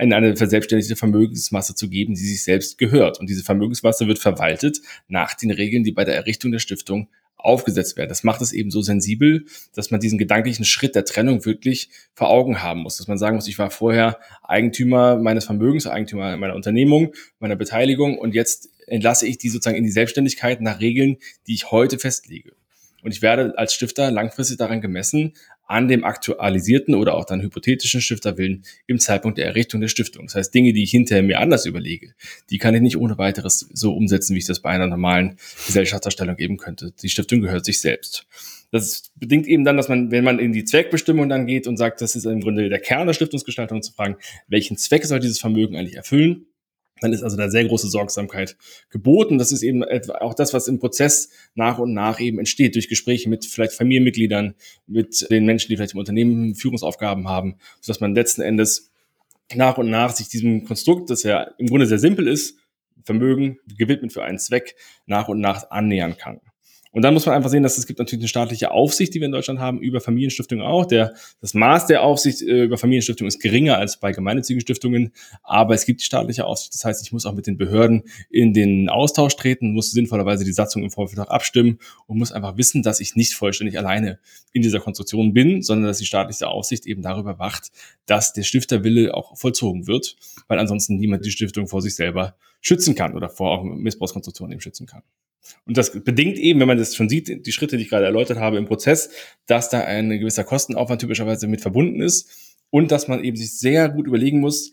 in 0.00 0.12
eine 0.12 0.36
verselbstständigte 0.36 0.94
Vermögensmasse 0.94 1.74
zu 1.74 1.88
geben, 1.88 2.14
die 2.14 2.24
sich 2.24 2.44
selbst 2.44 2.78
gehört. 2.78 3.18
Und 3.18 3.28
diese 3.28 3.42
Vermögensmasse 3.42 4.06
wird 4.06 4.20
verwaltet 4.20 4.80
nach 5.08 5.34
den 5.34 5.50
Regeln, 5.50 5.82
die 5.82 5.90
bei 5.90 6.04
der 6.04 6.14
Errichtung 6.14 6.52
der 6.52 6.60
Stiftung 6.60 7.08
aufgesetzt 7.38 7.96
werden. 7.96 8.08
Das 8.08 8.24
macht 8.24 8.42
es 8.42 8.52
eben 8.52 8.70
so 8.70 8.82
sensibel, 8.82 9.46
dass 9.74 9.90
man 9.90 10.00
diesen 10.00 10.18
gedanklichen 10.18 10.64
Schritt 10.64 10.94
der 10.94 11.04
Trennung 11.04 11.44
wirklich 11.44 11.88
vor 12.14 12.28
Augen 12.28 12.62
haben 12.62 12.80
muss. 12.80 12.98
Dass 12.98 13.08
man 13.08 13.16
sagen 13.16 13.36
muss, 13.36 13.48
ich 13.48 13.58
war 13.58 13.70
vorher 13.70 14.18
Eigentümer 14.42 15.16
meines 15.16 15.44
Vermögens, 15.44 15.86
Eigentümer 15.86 16.36
meiner 16.36 16.54
Unternehmung, 16.54 17.14
meiner 17.38 17.56
Beteiligung 17.56 18.18
und 18.18 18.34
jetzt 18.34 18.68
entlasse 18.86 19.26
ich 19.26 19.38
die 19.38 19.48
sozusagen 19.48 19.76
in 19.76 19.84
die 19.84 19.90
Selbstständigkeit 19.90 20.60
nach 20.60 20.80
Regeln, 20.80 21.18
die 21.46 21.54
ich 21.54 21.70
heute 21.70 21.98
festlege. 21.98 22.52
Und 23.02 23.12
ich 23.12 23.22
werde 23.22 23.56
als 23.56 23.74
Stifter 23.74 24.10
langfristig 24.10 24.56
daran 24.56 24.80
gemessen, 24.80 25.34
an 25.68 25.86
dem 25.86 26.02
aktualisierten 26.02 26.94
oder 26.94 27.14
auch 27.14 27.26
dann 27.26 27.42
hypothetischen 27.42 28.00
Stifterwillen 28.00 28.64
im 28.86 28.98
Zeitpunkt 28.98 29.38
der 29.38 29.46
Errichtung 29.46 29.80
der 29.80 29.88
Stiftung. 29.88 30.26
Das 30.26 30.34
heißt, 30.34 30.54
Dinge, 30.54 30.72
die 30.72 30.82
ich 30.82 30.90
hinterher 30.90 31.22
mir 31.22 31.40
anders 31.40 31.66
überlege, 31.66 32.14
die 32.50 32.58
kann 32.58 32.74
ich 32.74 32.80
nicht 32.80 32.96
ohne 32.96 33.18
weiteres 33.18 33.68
so 33.72 33.94
umsetzen, 33.94 34.34
wie 34.34 34.38
ich 34.38 34.46
das 34.46 34.60
bei 34.60 34.70
einer 34.70 34.86
normalen 34.86 35.36
Gesellschafterstellung 35.66 36.36
geben 36.36 36.56
könnte. 36.56 36.92
Die 37.02 37.10
Stiftung 37.10 37.42
gehört 37.42 37.66
sich 37.66 37.80
selbst. 37.80 38.26
Das 38.70 39.10
bedingt 39.14 39.46
eben 39.46 39.64
dann, 39.64 39.76
dass 39.76 39.88
man, 39.88 40.10
wenn 40.10 40.24
man 40.24 40.38
in 40.38 40.52
die 40.52 40.64
Zweckbestimmung 40.64 41.28
dann 41.28 41.46
geht 41.46 41.66
und 41.66 41.76
sagt, 41.76 42.00
das 42.00 42.16
ist 42.16 42.24
im 42.24 42.40
Grunde 42.40 42.68
der 42.68 42.80
Kern 42.80 43.06
der 43.06 43.14
Stiftungsgestaltung 43.14 43.82
zu 43.82 43.92
fragen, 43.92 44.16
welchen 44.46 44.76
Zweck 44.76 45.04
soll 45.04 45.20
dieses 45.20 45.38
Vermögen 45.38 45.76
eigentlich 45.76 45.96
erfüllen? 45.96 46.46
Dann 47.00 47.12
ist 47.12 47.22
also 47.22 47.36
da 47.36 47.48
sehr 47.48 47.64
große 47.64 47.88
Sorgsamkeit 47.88 48.56
geboten. 48.90 49.38
Das 49.38 49.52
ist 49.52 49.62
eben 49.62 49.84
auch 49.84 50.34
das, 50.34 50.54
was 50.54 50.68
im 50.68 50.78
Prozess 50.78 51.30
nach 51.54 51.78
und 51.78 51.92
nach 51.94 52.20
eben 52.20 52.38
entsteht, 52.38 52.74
durch 52.74 52.88
Gespräche 52.88 53.28
mit 53.28 53.44
vielleicht 53.44 53.72
Familienmitgliedern, 53.72 54.54
mit 54.86 55.26
den 55.30 55.44
Menschen, 55.44 55.68
die 55.68 55.76
vielleicht 55.76 55.94
im 55.94 56.00
Unternehmen 56.00 56.54
Führungsaufgaben 56.54 57.28
haben, 57.28 57.56
sodass 57.80 58.00
man 58.00 58.14
letzten 58.14 58.42
Endes 58.42 58.90
nach 59.54 59.78
und 59.78 59.90
nach 59.90 60.14
sich 60.14 60.28
diesem 60.28 60.64
Konstrukt, 60.64 61.10
das 61.10 61.22
ja 61.22 61.42
im 61.58 61.66
Grunde 61.68 61.86
sehr 61.86 61.98
simpel 61.98 62.28
ist, 62.28 62.58
Vermögen 63.04 63.58
gewidmet 63.78 64.12
für 64.12 64.22
einen 64.22 64.38
Zweck, 64.38 64.76
nach 65.06 65.28
und 65.28 65.40
nach 65.40 65.70
annähern 65.70 66.16
kann. 66.18 66.40
Und 66.98 67.02
dann 67.02 67.14
muss 67.14 67.26
man 67.26 67.36
einfach 67.36 67.48
sehen, 67.48 67.62
dass 67.62 67.78
es 67.78 67.86
gibt 67.86 68.00
natürlich 68.00 68.24
eine 68.24 68.28
staatliche 68.28 68.72
Aufsicht, 68.72 69.14
die 69.14 69.20
wir 69.20 69.26
in 69.26 69.30
Deutschland 69.30 69.60
haben, 69.60 69.78
über 69.78 70.00
Familienstiftungen 70.00 70.66
auch. 70.66 70.84
Der, 70.84 71.14
das 71.40 71.54
Maß 71.54 71.86
der 71.86 72.02
Aufsicht 72.02 72.42
äh, 72.42 72.64
über 72.64 72.76
Familienstiftungen 72.76 73.28
ist 73.28 73.38
geringer 73.38 73.78
als 73.78 74.00
bei 74.00 74.10
gemeinnützigen 74.10 74.60
Stiftungen, 74.60 75.12
aber 75.44 75.74
es 75.74 75.86
gibt 75.86 76.00
die 76.00 76.04
staatliche 76.04 76.44
Aufsicht. 76.44 76.74
Das 76.74 76.84
heißt, 76.84 77.00
ich 77.06 77.12
muss 77.12 77.24
auch 77.24 77.34
mit 77.34 77.46
den 77.46 77.56
Behörden 77.56 78.02
in 78.30 78.52
den 78.52 78.88
Austausch 78.88 79.36
treten, 79.36 79.74
muss 79.74 79.92
sinnvollerweise 79.92 80.44
die 80.44 80.50
Satzung 80.50 80.82
im 80.82 80.90
Vorfeld 80.90 81.20
abstimmen 81.28 81.78
und 82.08 82.18
muss 82.18 82.32
einfach 82.32 82.56
wissen, 82.56 82.82
dass 82.82 82.98
ich 82.98 83.14
nicht 83.14 83.34
vollständig 83.34 83.78
alleine 83.78 84.18
in 84.52 84.62
dieser 84.62 84.80
Konstruktion 84.80 85.32
bin, 85.32 85.62
sondern 85.62 85.86
dass 85.86 85.98
die 85.98 86.04
staatliche 86.06 86.48
Aufsicht 86.48 86.84
eben 86.84 87.02
darüber 87.02 87.38
wacht, 87.38 87.70
dass 88.06 88.32
der 88.32 88.42
Stifterwille 88.42 89.14
auch 89.14 89.38
vollzogen 89.38 89.86
wird, 89.86 90.16
weil 90.48 90.58
ansonsten 90.58 90.96
niemand 90.96 91.24
die 91.24 91.30
Stiftung 91.30 91.68
vor 91.68 91.80
sich 91.80 91.94
selber 91.94 92.34
schützen 92.60 92.94
kann 92.94 93.14
oder 93.14 93.28
vor 93.28 93.50
auch 93.50 93.64
Missbrauchskonstruktionen 93.64 94.52
eben 94.52 94.60
schützen 94.60 94.86
kann. 94.86 95.02
Und 95.64 95.76
das 95.76 95.92
bedingt 96.04 96.38
eben, 96.38 96.60
wenn 96.60 96.68
man 96.68 96.78
das 96.78 96.94
schon 96.94 97.08
sieht, 97.08 97.46
die 97.46 97.52
Schritte, 97.52 97.76
die 97.76 97.84
ich 97.84 97.90
gerade 97.90 98.04
erläutert 98.04 98.38
habe 98.38 98.58
im 98.58 98.66
Prozess, 98.66 99.10
dass 99.46 99.70
da 99.70 99.80
ein 99.80 100.10
gewisser 100.10 100.44
Kostenaufwand 100.44 101.00
typischerweise 101.00 101.46
mit 101.46 101.60
verbunden 101.60 102.00
ist 102.00 102.58
und 102.70 102.90
dass 102.90 103.08
man 103.08 103.24
eben 103.24 103.36
sich 103.36 103.58
sehr 103.58 103.88
gut 103.88 104.06
überlegen 104.06 104.40
muss, 104.40 104.72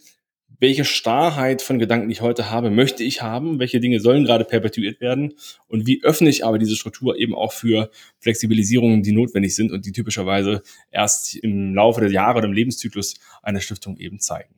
welche 0.59 0.85
Starrheit 0.85 1.61
von 1.61 1.79
Gedanken, 1.79 2.09
ich 2.09 2.21
heute 2.21 2.49
habe, 2.49 2.69
möchte 2.69 3.03
ich 3.03 3.21
haben, 3.21 3.59
welche 3.59 3.79
Dinge 3.79 3.99
sollen 3.99 4.23
gerade 4.23 4.45
perpetuiert 4.45 5.01
werden 5.01 5.33
und 5.67 5.85
wie 5.85 6.01
öffne 6.03 6.29
ich 6.29 6.45
aber 6.45 6.59
diese 6.59 6.75
Struktur 6.75 7.17
eben 7.17 7.35
auch 7.35 7.51
für 7.51 7.89
Flexibilisierungen, 8.19 9.03
die 9.03 9.11
notwendig 9.11 9.53
sind 9.55 9.71
und 9.71 9.85
die 9.85 9.91
typischerweise 9.91 10.61
erst 10.91 11.35
im 11.35 11.75
Laufe 11.75 12.01
der 12.01 12.11
Jahre 12.11 12.37
oder 12.37 12.47
im 12.47 12.53
Lebenszyklus 12.53 13.15
einer 13.43 13.59
Stiftung 13.59 13.97
eben 13.97 14.19
zeigen. 14.19 14.55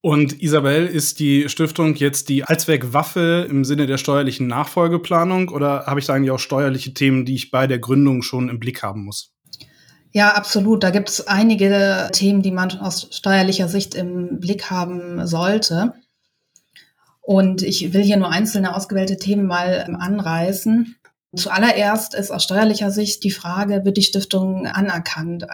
Und 0.00 0.40
Isabel, 0.40 0.86
ist 0.86 1.18
die 1.18 1.48
Stiftung 1.48 1.96
jetzt 1.96 2.28
die 2.28 2.44
Allzweckwaffe 2.44 3.46
im 3.50 3.64
Sinne 3.64 3.86
der 3.86 3.98
steuerlichen 3.98 4.46
Nachfolgeplanung 4.46 5.48
oder 5.48 5.86
habe 5.86 5.98
ich 5.98 6.06
da 6.06 6.14
eigentlich 6.14 6.30
auch 6.30 6.38
steuerliche 6.38 6.94
Themen, 6.94 7.24
die 7.24 7.34
ich 7.34 7.50
bei 7.50 7.66
der 7.66 7.80
Gründung 7.80 8.22
schon 8.22 8.48
im 8.48 8.60
Blick 8.60 8.82
haben 8.82 9.04
muss? 9.04 9.32
Ja, 10.12 10.34
absolut. 10.34 10.84
Da 10.84 10.90
gibt 10.90 11.08
es 11.08 11.26
einige 11.26 12.08
Themen, 12.12 12.42
die 12.42 12.52
man 12.52 12.70
aus 12.78 13.08
steuerlicher 13.10 13.68
Sicht 13.68 13.94
im 13.94 14.38
Blick 14.38 14.70
haben 14.70 15.26
sollte. 15.26 15.94
Und 17.20 17.62
ich 17.62 17.92
will 17.92 18.02
hier 18.02 18.16
nur 18.16 18.30
einzelne 18.30 18.74
ausgewählte 18.74 19.16
Themen 19.16 19.46
mal 19.46 19.94
anreißen. 19.98 20.96
Zuallererst 21.36 22.14
ist 22.14 22.30
aus 22.30 22.44
steuerlicher 22.44 22.90
Sicht 22.90 23.22
die 23.24 23.30
Frage, 23.30 23.84
wird 23.84 23.98
die 23.98 24.02
Stiftung 24.02 24.66
anerkannt? 24.66 25.44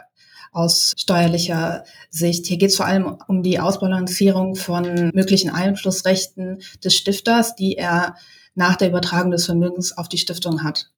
Aus 0.55 0.93
steuerlicher 0.97 1.85
Sicht. 2.11 2.47
Hier 2.47 2.57
geht 2.57 2.71
es 2.71 2.77
vor 2.77 2.87
allem 2.87 3.19
um 3.29 3.43
die 3.43 3.61
Ausbalancierung 3.61 4.55
von 4.55 5.11
möglichen 5.13 5.51
Einflussrechten 5.51 6.63
des 6.83 6.97
Stifters, 6.97 7.57
die 7.57 7.77
er 7.77 8.15
nach 8.55 8.77
der 8.77 8.89
Übertragung 8.89 9.33
des 9.33 9.47
Vermögens 9.47 9.97
auf 9.99 10.09
die 10.09 10.19
Stiftung 10.19 10.63
hat. 10.63 10.91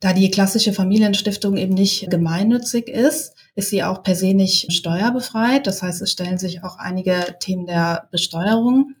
Da 0.00 0.14
die 0.14 0.30
klassische 0.30 0.72
Familienstiftung 0.72 1.58
eben 1.58 1.74
nicht 1.74 2.08
gemeinnützig 2.10 2.88
ist, 2.88 3.34
ist 3.54 3.68
sie 3.68 3.84
auch 3.84 4.02
per 4.02 4.16
se 4.16 4.32
nicht 4.32 4.72
steuerbefreit. 4.72 5.66
Das 5.66 5.82
heißt, 5.82 6.00
es 6.00 6.12
stellen 6.12 6.38
sich 6.38 6.64
auch 6.64 6.78
einige 6.78 7.36
Themen 7.38 7.66
der 7.66 8.08
Besteuerung. 8.10 8.94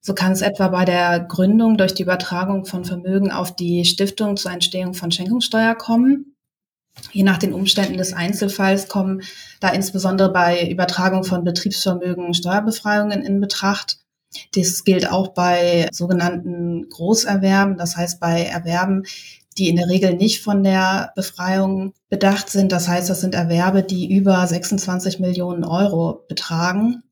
So 0.00 0.14
kann 0.14 0.30
es 0.30 0.42
etwa 0.42 0.68
bei 0.68 0.84
der 0.84 1.18
Gründung 1.18 1.76
durch 1.76 1.94
die 1.94 2.04
Übertragung 2.04 2.64
von 2.64 2.84
Vermögen 2.84 3.32
auf 3.32 3.56
die 3.56 3.84
Stiftung 3.84 4.36
zur 4.36 4.52
Entstehung 4.52 4.94
von 4.94 5.10
Schenkungssteuer 5.10 5.74
kommen. 5.74 6.35
Je 7.12 7.22
nach 7.22 7.38
den 7.38 7.52
Umständen 7.52 7.96
des 7.96 8.12
Einzelfalls 8.12 8.88
kommen 8.88 9.22
da 9.60 9.68
insbesondere 9.68 10.32
bei 10.32 10.68
Übertragung 10.68 11.24
von 11.24 11.44
Betriebsvermögen 11.44 12.34
Steuerbefreiungen 12.34 13.22
in 13.22 13.40
Betracht. 13.40 13.98
Das 14.54 14.84
gilt 14.84 15.10
auch 15.10 15.28
bei 15.28 15.88
sogenannten 15.92 16.88
Großerwerben, 16.88 17.76
das 17.76 17.96
heißt 17.96 18.20
bei 18.20 18.42
Erwerben, 18.42 19.04
die 19.56 19.68
in 19.68 19.76
der 19.76 19.88
Regel 19.88 20.14
nicht 20.14 20.42
von 20.42 20.62
der 20.62 21.12
Befreiung 21.16 21.94
bedacht 22.10 22.50
sind. 22.50 22.72
Das 22.72 22.88
heißt, 22.88 23.08
das 23.08 23.20
sind 23.20 23.34
Erwerbe, 23.34 23.82
die 23.82 24.14
über 24.14 24.46
26 24.46 25.18
Millionen 25.18 25.64
Euro 25.64 26.24
betragen. 26.28 27.02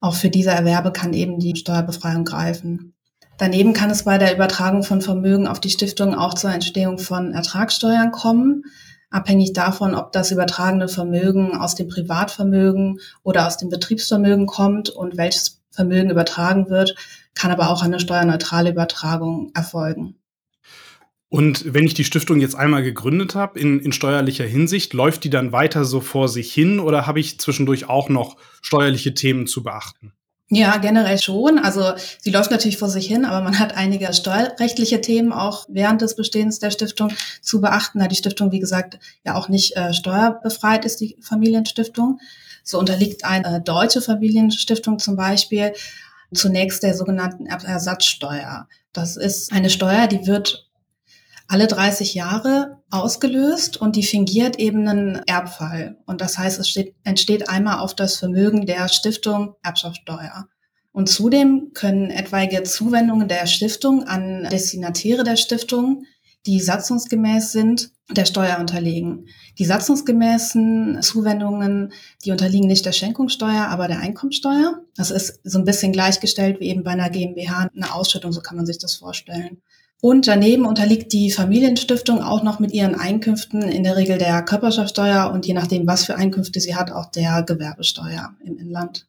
Auch 0.00 0.14
für 0.14 0.30
diese 0.30 0.50
Erwerbe 0.50 0.92
kann 0.92 1.12
eben 1.12 1.38
die 1.38 1.56
Steuerbefreiung 1.56 2.24
greifen. 2.24 2.94
Daneben 3.36 3.72
kann 3.72 3.90
es 3.90 4.04
bei 4.04 4.16
der 4.16 4.34
Übertragung 4.34 4.82
von 4.82 5.02
Vermögen 5.02 5.46
auf 5.46 5.60
die 5.60 5.70
Stiftung 5.70 6.14
auch 6.14 6.34
zur 6.34 6.52
Entstehung 6.52 6.98
von 6.98 7.32
Ertragssteuern 7.32 8.10
kommen 8.10 8.64
abhängig 9.10 9.52
davon, 9.52 9.94
ob 9.94 10.12
das 10.12 10.30
übertragene 10.30 10.88
Vermögen 10.88 11.56
aus 11.56 11.74
dem 11.74 11.88
Privatvermögen 11.88 13.00
oder 13.22 13.46
aus 13.46 13.58
dem 13.58 13.68
Betriebsvermögen 13.68 14.46
kommt 14.46 14.88
und 14.88 15.16
welches 15.16 15.60
Vermögen 15.70 16.10
übertragen 16.10 16.70
wird, 16.70 16.94
kann 17.34 17.50
aber 17.50 17.70
auch 17.70 17.82
eine 17.82 18.00
steuerneutrale 18.00 18.70
Übertragung 18.70 19.52
erfolgen. 19.54 20.16
Und 21.28 21.72
wenn 21.72 21.84
ich 21.84 21.94
die 21.94 22.04
Stiftung 22.04 22.40
jetzt 22.40 22.56
einmal 22.56 22.82
gegründet 22.82 23.36
habe, 23.36 23.58
in, 23.60 23.78
in 23.78 23.92
steuerlicher 23.92 24.44
Hinsicht, 24.44 24.94
läuft 24.94 25.22
die 25.22 25.30
dann 25.30 25.52
weiter 25.52 25.84
so 25.84 26.00
vor 26.00 26.28
sich 26.28 26.52
hin 26.52 26.80
oder 26.80 27.06
habe 27.06 27.20
ich 27.20 27.38
zwischendurch 27.38 27.88
auch 27.88 28.08
noch 28.08 28.36
steuerliche 28.62 29.14
Themen 29.14 29.46
zu 29.46 29.62
beachten? 29.62 30.12
Ja, 30.52 30.78
generell 30.78 31.20
schon. 31.22 31.60
Also 31.60 31.92
sie 32.18 32.30
läuft 32.30 32.50
natürlich 32.50 32.76
vor 32.76 32.88
sich 32.88 33.06
hin, 33.06 33.24
aber 33.24 33.40
man 33.40 33.60
hat 33.60 33.76
einige 33.76 34.12
steuerrechtliche 34.12 35.00
Themen 35.00 35.32
auch 35.32 35.66
während 35.68 36.02
des 36.02 36.16
Bestehens 36.16 36.58
der 36.58 36.72
Stiftung 36.72 37.12
zu 37.40 37.60
beachten, 37.60 38.00
da 38.00 38.08
die 38.08 38.16
Stiftung, 38.16 38.50
wie 38.50 38.58
gesagt, 38.58 38.98
ja 39.24 39.36
auch 39.36 39.48
nicht 39.48 39.76
äh, 39.76 39.94
steuerbefreit 39.94 40.84
ist, 40.84 41.00
die 41.00 41.16
Familienstiftung. 41.20 42.18
So 42.64 42.80
unterliegt 42.80 43.24
eine 43.24 43.60
deutsche 43.60 44.02
Familienstiftung 44.02 44.98
zum 44.98 45.14
Beispiel 45.14 45.72
zunächst 46.34 46.82
der 46.82 46.94
sogenannten 46.94 47.46
Ersatzsteuer. 47.46 48.66
Das 48.92 49.16
ist 49.16 49.52
eine 49.52 49.70
Steuer, 49.70 50.08
die 50.08 50.26
wird 50.26 50.68
alle 51.50 51.66
30 51.66 52.14
Jahre 52.14 52.80
ausgelöst 52.90 53.76
und 53.76 53.96
die 53.96 54.04
fingiert 54.04 54.58
eben 54.60 54.86
einen 54.86 55.16
Erbfall. 55.26 55.98
Und 56.06 56.20
das 56.20 56.38
heißt, 56.38 56.60
es 56.60 56.68
steht, 56.68 56.94
entsteht 57.02 57.48
einmal 57.48 57.80
auf 57.80 57.94
das 57.94 58.16
Vermögen 58.16 58.66
der 58.66 58.88
Stiftung 58.88 59.56
Erbschaftssteuer. 59.62 60.46
Und 60.92 61.08
zudem 61.08 61.72
können 61.74 62.10
etwaige 62.10 62.62
Zuwendungen 62.62 63.26
der 63.26 63.46
Stiftung 63.46 64.04
an 64.04 64.46
Destinatiere 64.50 65.24
der 65.24 65.36
Stiftung 65.36 66.04
die 66.46 66.60
satzungsgemäß 66.60 67.52
sind, 67.52 67.92
der 68.10 68.24
Steuer 68.24 68.58
unterliegen. 68.58 69.26
Die 69.58 69.64
satzungsgemäßen 69.64 71.02
Zuwendungen, 71.02 71.92
die 72.24 72.30
unterliegen 72.30 72.66
nicht 72.66 72.86
der 72.86 72.92
Schenkungssteuer, 72.92 73.66
aber 73.68 73.88
der 73.88 74.00
Einkommensteuer. 74.00 74.80
Das 74.96 75.10
ist 75.10 75.40
so 75.44 75.58
ein 75.58 75.64
bisschen 75.64 75.92
gleichgestellt 75.92 76.58
wie 76.60 76.68
eben 76.68 76.82
bei 76.82 76.92
einer 76.92 77.10
GmbH, 77.10 77.68
eine 77.74 77.94
Ausschüttung, 77.94 78.32
so 78.32 78.40
kann 78.40 78.56
man 78.56 78.66
sich 78.66 78.78
das 78.78 78.96
vorstellen. 78.96 79.60
Und 80.00 80.26
daneben 80.26 80.64
unterliegt 80.64 81.12
die 81.12 81.30
Familienstiftung 81.30 82.22
auch 82.22 82.42
noch 82.42 82.58
mit 82.58 82.72
ihren 82.72 82.94
Einkünften 82.94 83.62
in 83.62 83.84
der 83.84 83.96
Regel 83.96 84.16
der 84.16 84.42
Körperschaftssteuer 84.42 85.30
und 85.32 85.46
je 85.46 85.52
nachdem, 85.52 85.86
was 85.86 86.06
für 86.06 86.16
Einkünfte 86.16 86.60
sie 86.60 86.74
hat, 86.74 86.90
auch 86.90 87.10
der 87.10 87.42
Gewerbesteuer 87.42 88.34
im 88.44 88.56
Inland. 88.56 89.06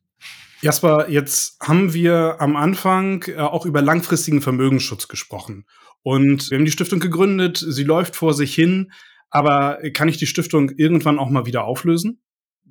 Jasper, 0.62 1.10
jetzt 1.10 1.57
haben 1.62 1.93
wir 1.93 2.36
am 2.39 2.55
Anfang 2.55 3.24
äh, 3.27 3.38
auch 3.38 3.65
über 3.65 3.81
langfristigen 3.81 4.41
Vermögensschutz 4.41 5.07
gesprochen. 5.07 5.65
Und 6.03 6.50
wir 6.50 6.57
haben 6.57 6.65
die 6.65 6.71
Stiftung 6.71 7.00
gegründet, 7.00 7.63
sie 7.67 7.83
läuft 7.83 8.15
vor 8.15 8.33
sich 8.33 8.53
hin, 8.53 8.91
aber 9.29 9.79
kann 9.93 10.10
ich 10.10 10.17
die 10.17 10.27
Stiftung 10.27 10.71
irgendwann 10.75 11.19
auch 11.19 11.29
mal 11.29 11.45
wieder 11.45 11.63
auflösen? 11.63 12.21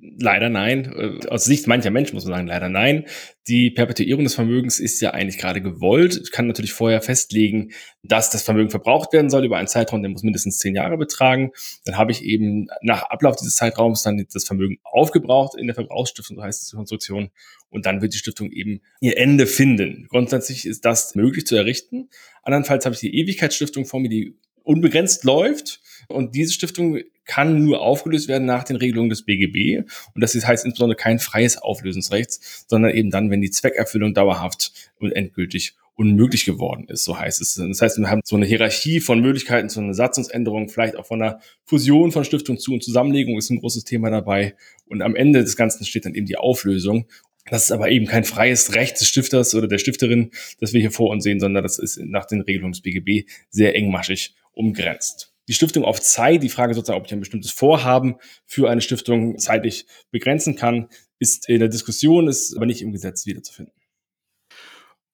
Leider 0.01 0.49
nein. 0.49 0.91
Äh, 0.95 1.27
aus 1.27 1.45
Sicht 1.45 1.67
mancher 1.67 1.91
Menschen 1.91 2.15
muss 2.15 2.25
man 2.25 2.33
sagen, 2.33 2.47
leider 2.47 2.69
nein. 2.69 3.05
Die 3.47 3.69
Perpetuierung 3.69 4.23
des 4.23 4.33
Vermögens 4.33 4.79
ist 4.79 4.99
ja 4.99 5.11
eigentlich 5.11 5.37
gerade 5.37 5.61
gewollt. 5.61 6.19
Ich 6.23 6.31
kann 6.31 6.47
natürlich 6.47 6.73
vorher 6.73 7.01
festlegen, 7.01 7.71
dass 8.01 8.31
das 8.31 8.41
Vermögen 8.41 8.71
verbraucht 8.71 9.13
werden 9.13 9.29
soll 9.29 9.45
über 9.45 9.57
einen 9.57 9.67
Zeitraum, 9.67 10.01
der 10.01 10.09
muss 10.09 10.23
mindestens 10.23 10.57
zehn 10.57 10.75
Jahre 10.75 10.97
betragen. 10.97 11.51
Dann 11.85 11.97
habe 11.97 12.11
ich 12.11 12.23
eben 12.23 12.67
nach 12.81 13.03
Ablauf 13.03 13.35
dieses 13.35 13.55
Zeitraums 13.55 14.01
dann 14.01 14.25
das 14.33 14.45
Vermögen 14.45 14.79
aufgebraucht 14.83 15.55
in 15.55 15.67
der 15.67 15.75
Verbrauchsstiftung, 15.75 16.37
so 16.37 16.43
heißt 16.43 16.63
es 16.63 16.69
die 16.69 16.75
Konstruktion. 16.75 17.29
Und 17.69 17.85
dann 17.85 18.01
wird 18.01 18.13
die 18.13 18.17
Stiftung 18.17 18.51
eben 18.51 18.81
ihr 19.01 19.17
Ende 19.17 19.45
finden. 19.45 20.07
Grundsätzlich 20.09 20.65
ist 20.65 20.83
das 20.83 21.13
möglich 21.13 21.45
zu 21.45 21.55
errichten. 21.55 22.09
Andernfalls 22.41 22.85
habe 22.85 22.95
ich 22.95 23.01
die 23.01 23.15
Ewigkeitsstiftung 23.15 23.85
vor 23.85 23.99
mir, 23.99 24.09
die 24.09 24.35
unbegrenzt 24.63 25.23
läuft. 25.23 25.81
Und 26.07 26.35
diese 26.35 26.53
Stiftung 26.53 26.99
kann 27.25 27.63
nur 27.63 27.81
aufgelöst 27.81 28.27
werden 28.27 28.45
nach 28.45 28.63
den 28.63 28.75
Regelungen 28.75 29.09
des 29.09 29.23
BGB. 29.23 29.87
Und 30.13 30.21
das 30.21 30.35
heißt 30.35 30.65
insbesondere 30.65 30.97
kein 30.97 31.19
freies 31.19 31.57
Auflösungsrecht, 31.57 32.39
sondern 32.67 32.91
eben 32.91 33.09
dann, 33.09 33.29
wenn 33.29 33.41
die 33.41 33.51
Zweckerfüllung 33.51 34.13
dauerhaft 34.13 34.71
und 34.99 35.11
endgültig 35.11 35.75
unmöglich 35.95 36.45
geworden 36.45 36.85
ist, 36.87 37.03
so 37.03 37.19
heißt 37.19 37.41
es. 37.41 37.55
Das 37.55 37.81
heißt, 37.81 37.99
wir 37.99 38.09
haben 38.09 38.21
so 38.23 38.35
eine 38.35 38.45
Hierarchie 38.45 39.01
von 39.01 39.21
Möglichkeiten 39.21 39.69
zu 39.69 39.81
einer 39.81 39.93
Satzungsänderung, 39.93 40.67
vielleicht 40.67 40.95
auch 40.95 41.05
von 41.05 41.21
einer 41.21 41.39
Fusion 41.63 42.11
von 42.11 42.23
Stiftung 42.23 42.57
zu 42.57 42.73
und 42.73 42.83
Zusammenlegung 42.83 43.37
ist 43.37 43.49
ein 43.49 43.59
großes 43.59 43.83
Thema 43.83 44.09
dabei. 44.09 44.55
Und 44.87 45.01
am 45.01 45.15
Ende 45.15 45.43
des 45.43 45.55
Ganzen 45.55 45.85
steht 45.85 46.05
dann 46.05 46.15
eben 46.15 46.25
die 46.25 46.37
Auflösung. 46.37 47.05
Das 47.49 47.63
ist 47.63 47.71
aber 47.71 47.89
eben 47.89 48.07
kein 48.07 48.23
freies 48.23 48.73
Recht 48.75 48.99
des 48.99 49.07
Stifters 49.07 49.53
oder 49.53 49.67
der 49.67 49.77
Stifterin, 49.77 50.31
das 50.59 50.73
wir 50.73 50.81
hier 50.81 50.91
vor 50.91 51.09
uns 51.09 51.23
sehen, 51.23 51.39
sondern 51.39 51.63
das 51.63 51.79
ist 51.79 51.99
nach 51.99 52.25
den 52.25 52.41
Regelungen 52.41 52.73
des 52.73 52.81
BGB 52.81 53.29
sehr 53.49 53.75
engmaschig 53.75 54.35
umgrenzt 54.53 55.31
die 55.51 55.55
Stiftung 55.55 55.83
auf 55.83 55.99
Zeit, 55.99 56.43
die 56.43 56.49
Frage 56.49 56.73
sozusagen, 56.73 57.01
ob 57.01 57.07
ich 57.07 57.11
ein 57.11 57.19
bestimmtes 57.19 57.51
Vorhaben 57.51 58.15
für 58.45 58.69
eine 58.69 58.79
Stiftung 58.79 59.37
zeitlich 59.37 59.85
begrenzen 60.09 60.55
kann, 60.55 60.87
ist 61.19 61.49
in 61.49 61.59
der 61.59 61.67
Diskussion, 61.67 62.29
ist 62.29 62.55
aber 62.55 62.65
nicht 62.65 62.81
im 62.81 62.93
Gesetz 62.93 63.25
wiederzufinden. 63.25 63.73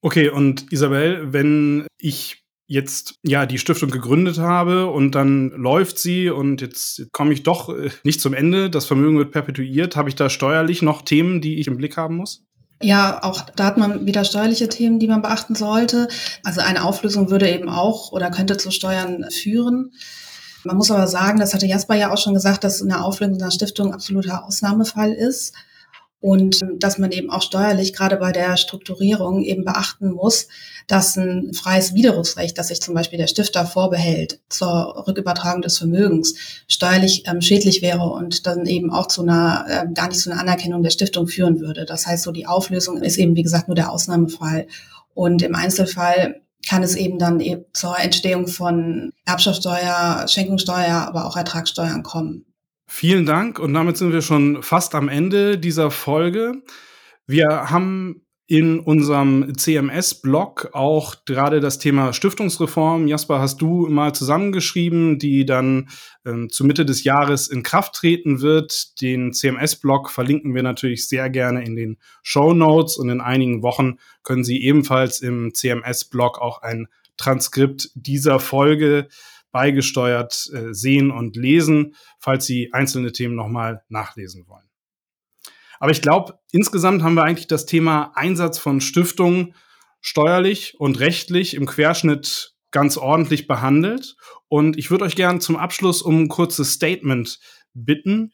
Okay, 0.02 0.30
und 0.30 0.72
Isabel, 0.72 1.34
wenn 1.34 1.88
ich 1.98 2.44
jetzt 2.68 3.16
ja 3.24 3.48
die 3.48 3.58
Stiftung 3.58 3.90
gegründet 3.90 4.38
habe 4.38 4.92
und 4.92 5.16
dann 5.16 5.50
läuft 5.52 5.98
sie 5.98 6.30
und 6.30 6.62
jetzt 6.62 7.08
komme 7.14 7.34
ich 7.34 7.42
doch 7.42 7.70
äh, 7.70 7.90
nicht 8.04 8.22
zum 8.22 8.36
Ende, 8.36 8.70
das 8.70 8.86
Vermögen 8.86 9.18
wird 9.18 9.32
perpetuiert, 9.32 9.96
habe 9.96 10.10
ich 10.10 10.16
da 10.16 10.30
steuerlich 10.30 10.84
noch 10.84 11.02
Themen, 11.02 11.42
die 11.42 11.60
ich 11.60 11.68
im 11.68 11.78
Blick 11.78 11.98
haben 11.98 12.18
muss? 12.18 12.46
Ja, 12.82 13.24
auch 13.24 13.42
da 13.56 13.66
hat 13.66 13.78
man 13.78 14.06
wieder 14.06 14.24
steuerliche 14.24 14.70
Themen, 14.70 15.00
die 15.00 15.08
man 15.08 15.22
beachten 15.22 15.56
sollte. 15.56 16.08
Also 16.44 16.62
eine 16.62 16.84
Auflösung 16.84 17.32
würde 17.32 17.50
eben 17.50 17.70
auch 17.70 18.12
oder 18.12 18.30
könnte 18.30 18.58
zu 18.58 18.70
Steuern 18.70 19.26
führen. 19.32 19.94
Man 20.64 20.78
muss 20.78 20.92
aber 20.92 21.08
sagen, 21.08 21.40
das 21.40 21.54
hatte 21.54 21.66
Jasper 21.66 21.96
ja 21.96 22.12
auch 22.12 22.18
schon 22.18 22.34
gesagt, 22.34 22.64
dass 22.64 22.82
eine 22.82 23.04
Auflösung 23.04 23.42
einer 23.42 23.52
Stiftung 23.52 23.94
absoluter 23.94 24.46
Ausnahmefall 24.46 25.14
ist 25.14 25.54
und 26.20 26.62
dass 26.80 26.98
man 26.98 27.12
eben 27.12 27.30
auch 27.30 27.44
steuerlich 27.44 27.94
gerade 27.94 28.18
bei 28.18 28.32
der 28.32 28.58
Strukturierung 28.58 29.44
eben 29.44 29.64
beachten 29.64 30.12
muss, 30.12 30.48
dass 30.88 31.16
ein 31.16 31.54
freies 31.54 31.94
Widerrufsrecht, 31.94 32.58
das 32.58 32.70
sich 32.70 32.82
zum 32.82 32.96
Beispiel 32.96 33.20
der 33.20 33.28
Stifter 33.28 33.66
vorbehält 33.66 34.40
zur 34.50 35.06
Rückübertragung 35.08 35.62
des 35.62 35.78
Vermögens, 35.78 36.34
steuerlich 36.68 37.24
ähm, 37.28 37.42
schädlich 37.42 37.82
wäre 37.82 38.10
und 38.10 38.48
dann 38.48 38.66
eben 38.66 38.92
auch 38.92 39.08
zu 39.08 39.22
einer 39.22 39.66
äh, 39.68 39.94
gar 39.94 40.08
nicht 40.08 40.20
zu 40.20 40.32
einer 40.32 40.40
Anerkennung 40.40 40.82
der 40.82 40.90
Stiftung 40.90 41.28
führen 41.28 41.60
würde. 41.60 41.86
Das 41.86 42.08
heißt, 42.08 42.24
so 42.24 42.32
die 42.32 42.48
Auflösung 42.48 43.02
ist 43.02 43.18
eben 43.18 43.36
wie 43.36 43.44
gesagt 43.44 43.68
nur 43.68 43.76
der 43.76 43.92
Ausnahmefall 43.92 44.68
und 45.14 45.44
im 45.44 45.56
Einzelfall 45.56 46.42
kann 46.68 46.84
es 46.84 46.96
eben 46.96 47.20
dann 47.20 47.40
eben 47.40 47.66
zur 47.74 47.98
Entstehung 48.00 48.48
von 48.48 49.14
Erbschaftssteuer, 49.26 50.26
Schenkungssteuer, 50.28 51.06
aber 51.08 51.26
auch 51.26 51.38
Ertragssteuern 51.38 52.04
kommen. 52.04 52.46
Vielen 52.88 53.26
Dank 53.26 53.60
und 53.60 53.74
damit 53.74 53.98
sind 53.98 54.14
wir 54.14 54.22
schon 54.22 54.64
fast 54.64 54.96
am 54.96 55.10
Ende 55.10 55.58
dieser 55.58 55.92
Folge. 55.92 56.64
Wir 57.28 57.70
haben 57.70 58.22
in 58.50 58.80
unserem 58.80 59.58
CMS-Blog 59.58 60.70
auch 60.72 61.26
gerade 61.26 61.60
das 61.60 61.80
Thema 61.80 62.14
Stiftungsreform. 62.14 63.10
Jasper, 63.10 63.42
hast 63.42 63.58
du 63.62 63.88
mal 63.88 64.16
zusammengeschrieben, 64.16 65.20
die 65.20 65.46
dann 65.46 65.90
ähm, 66.26 66.50
zu 66.50 66.66
Mitte 66.66 66.86
des 66.86 67.04
Jahres 67.04 67.50
in 67.50 67.62
Kraft 67.62 67.96
treten 67.96 68.40
wird. 68.40 69.02
Den 69.02 69.34
CMS-Blog 69.34 70.10
verlinken 70.10 70.56
wir 70.56 70.64
natürlich 70.64 71.10
sehr 71.10 71.30
gerne 71.30 71.66
in 71.66 71.76
den 71.76 71.98
Show 72.24 72.54
Notes 72.54 72.96
und 72.96 73.10
in 73.10 73.20
einigen 73.20 73.64
Wochen 73.64 73.98
können 74.24 74.46
Sie 74.46 74.64
ebenfalls 74.64 75.20
im 75.20 75.54
CMS-Blog 75.54 76.40
auch 76.40 76.62
ein 76.62 76.88
Transkript 77.18 77.90
dieser 77.96 78.40
Folge 78.40 79.10
beigesteuert 79.52 80.50
äh, 80.54 80.74
sehen 80.74 81.12
und 81.12 81.36
lesen, 81.36 81.96
falls 82.20 82.46
Sie 82.46 82.74
einzelne 82.74 83.12
Themen 83.12 83.36
nochmal 83.36 83.84
nachlesen 83.90 84.48
wollen. 84.48 84.68
Aber 85.80 85.92
ich 85.92 86.02
glaube, 86.02 86.40
insgesamt 86.52 87.04
haben 87.04 87.14
wir 87.14 87.24
eigentlich 87.24 87.48
das 87.48 87.66
Thema 87.66 88.12
Einsatz 88.16 88.58
von 88.58 88.82
Stiftungen 88.82 89.54
steuerlich 90.02 90.76
und 90.80 91.00
rechtlich 91.00 91.54
im 91.54 91.66
Querschnitt 91.66 92.56
ganz 92.72 92.98
ordentlich 92.98 93.48
behandelt. 93.48 94.16
Und 94.48 94.78
ich 94.78 94.92
würde 94.92 95.06
euch 95.06 95.16
gerne 95.16 95.40
zum 95.40 95.56
Abschluss 95.56 96.02
um 96.02 96.24
ein 96.24 96.28
kurzes 96.28 96.74
Statement 96.74 97.40
bitten. 97.74 98.34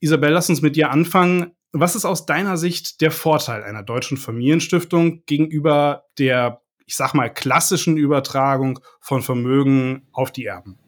Isabel, 0.00 0.32
lass 0.32 0.50
uns 0.50 0.62
mit 0.62 0.76
dir 0.76 0.90
anfangen. 0.90 1.52
Was 1.72 1.94
ist 1.94 2.04
aus 2.04 2.26
deiner 2.26 2.56
Sicht 2.56 3.00
der 3.00 3.10
Vorteil 3.10 3.62
einer 3.62 3.82
deutschen 3.82 4.16
Familienstiftung 4.16 5.24
gegenüber 5.26 6.04
der, 6.18 6.62
ich 6.86 6.96
sag 6.96 7.14
mal, 7.14 7.28
klassischen 7.28 7.96
Übertragung 7.96 8.78
von 9.00 9.22
Vermögen 9.22 10.06
auf 10.12 10.30
die 10.30 10.46
Erben? 10.46 10.78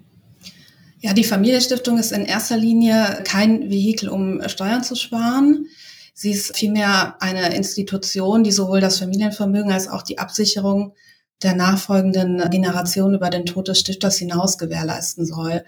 Ja, 1.00 1.12
die 1.12 1.24
Familienstiftung 1.24 1.98
ist 1.98 2.12
in 2.12 2.24
erster 2.24 2.56
Linie 2.56 3.22
kein 3.24 3.70
Vehikel, 3.70 4.08
um 4.08 4.40
Steuern 4.48 4.82
zu 4.82 4.96
sparen. 4.96 5.66
Sie 6.14 6.32
ist 6.32 6.56
vielmehr 6.56 7.16
eine 7.20 7.54
Institution, 7.54 8.42
die 8.42 8.50
sowohl 8.50 8.80
das 8.80 8.98
Familienvermögen 8.98 9.70
als 9.70 9.86
auch 9.86 10.02
die 10.02 10.18
Absicherung 10.18 10.94
der 11.42 11.54
nachfolgenden 11.54 12.50
Generation 12.50 13.14
über 13.14 13.30
den 13.30 13.46
Tod 13.46 13.68
des 13.68 13.78
Stifters 13.78 14.16
hinaus 14.16 14.58
gewährleisten 14.58 15.24
soll. 15.24 15.64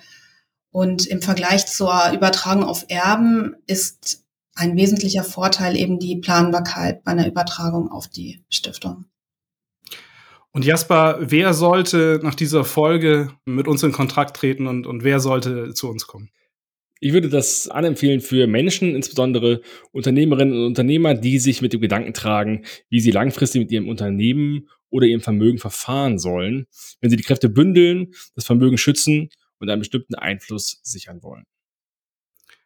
Und 0.73 1.07
im 1.07 1.23
Vergleich 1.23 1.67
zur 1.67 2.11
Übertragung 2.13 2.65
auf 2.65 2.87
Erben 2.89 3.55
ist 3.67 4.25
ein 4.55 4.77
wesentlicher 4.77 5.23
Vorteil 5.23 5.77
eben 5.77 6.01
die 6.01 6.17
Planbarkeit 6.17 7.05
bei 7.05 7.13
einer 7.13 7.29
Übertragung 7.29 7.91
auf 7.91 8.09
die 8.09 8.45
Stiftung. 8.49 9.05
Und 10.53 10.65
Jasper, 10.65 11.19
wer 11.21 11.55
sollte 11.55 12.19
nach 12.23 12.35
dieser 12.35 12.65
Folge 12.65 13.31
mit 13.45 13.69
uns 13.69 13.83
in 13.83 13.93
Kontakt 13.93 14.37
treten 14.37 14.67
und, 14.67 14.87
und 14.87 15.05
wer 15.05 15.21
sollte 15.21 15.75
zu 15.75 15.89
uns 15.89 16.07
kommen? 16.07 16.31
Ich 16.99 17.13
würde 17.13 17.29
das 17.29 17.69
anempfehlen 17.69 18.21
für 18.21 18.47
Menschen, 18.47 18.95
insbesondere 18.95 19.63
Unternehmerinnen 19.93 20.53
und 20.53 20.67
Unternehmer, 20.67 21.15
die 21.15 21.39
sich 21.39 21.63
mit 21.63 21.73
dem 21.73 21.81
Gedanken 21.81 22.13
tragen, 22.13 22.65
wie 22.91 23.01
sie 23.01 23.11
langfristig 23.11 23.63
mit 23.63 23.73
ihrem 23.73 23.89
Unternehmen 23.89 24.69
oder 24.91 25.07
ihrem 25.07 25.23
Vermögen 25.23 25.59
verfahren 25.59 26.19
sollen, 26.19 26.67
wenn 27.01 27.11
sie 27.11 27.17
die 27.17 27.23
Kräfte 27.23 27.49
bündeln, 27.49 28.13
das 28.35 28.45
Vermögen 28.45 28.77
schützen 28.77 29.31
und 29.61 29.71
einen 29.71 29.81
bestimmten 29.81 30.15
Einfluss 30.15 30.81
sichern 30.83 31.23
wollen. 31.23 31.45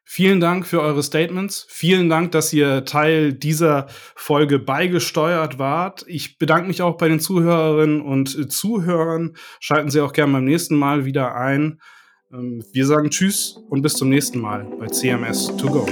Vielen 0.05 0.39
Dank 0.39 0.67
für 0.67 0.81
eure 0.81 1.03
Statements. 1.03 1.67
Vielen 1.69 2.09
Dank, 2.09 2.33
dass 2.33 2.53
ihr 2.53 2.85
Teil 2.85 3.33
dieser 3.33 3.87
Folge 4.15 4.59
beigesteuert 4.59 5.59
wart. 5.59 6.05
Ich 6.07 6.39
bedanke 6.39 6.69
mich 6.69 6.83
auch 6.83 6.99
bei 6.99 7.09
den 7.09 7.21
Zuhörerinnen 7.21 8.03
und 8.03 8.53
Zuhörern. 8.53 9.37
Schalten 9.61 9.91
Sie 9.91 10.01
auch 10.01 10.13
gerne 10.13 10.35
beim 10.35 10.45
nächsten 10.45 10.77
Mal 10.77 11.05
wieder 11.05 11.35
ein. 11.35 11.81
Ähm, 12.33 12.63
wir 12.73 12.87
sagen 12.87 13.11
Tschüss 13.11 13.57
und 13.71 13.83
bis 13.83 13.95
zum 13.95 14.11
nächsten 14.11 14.41
Mal 14.41 14.67
bei 14.79 14.87
CMS 14.87 15.47
2 15.57 15.69
Go. 15.69 15.87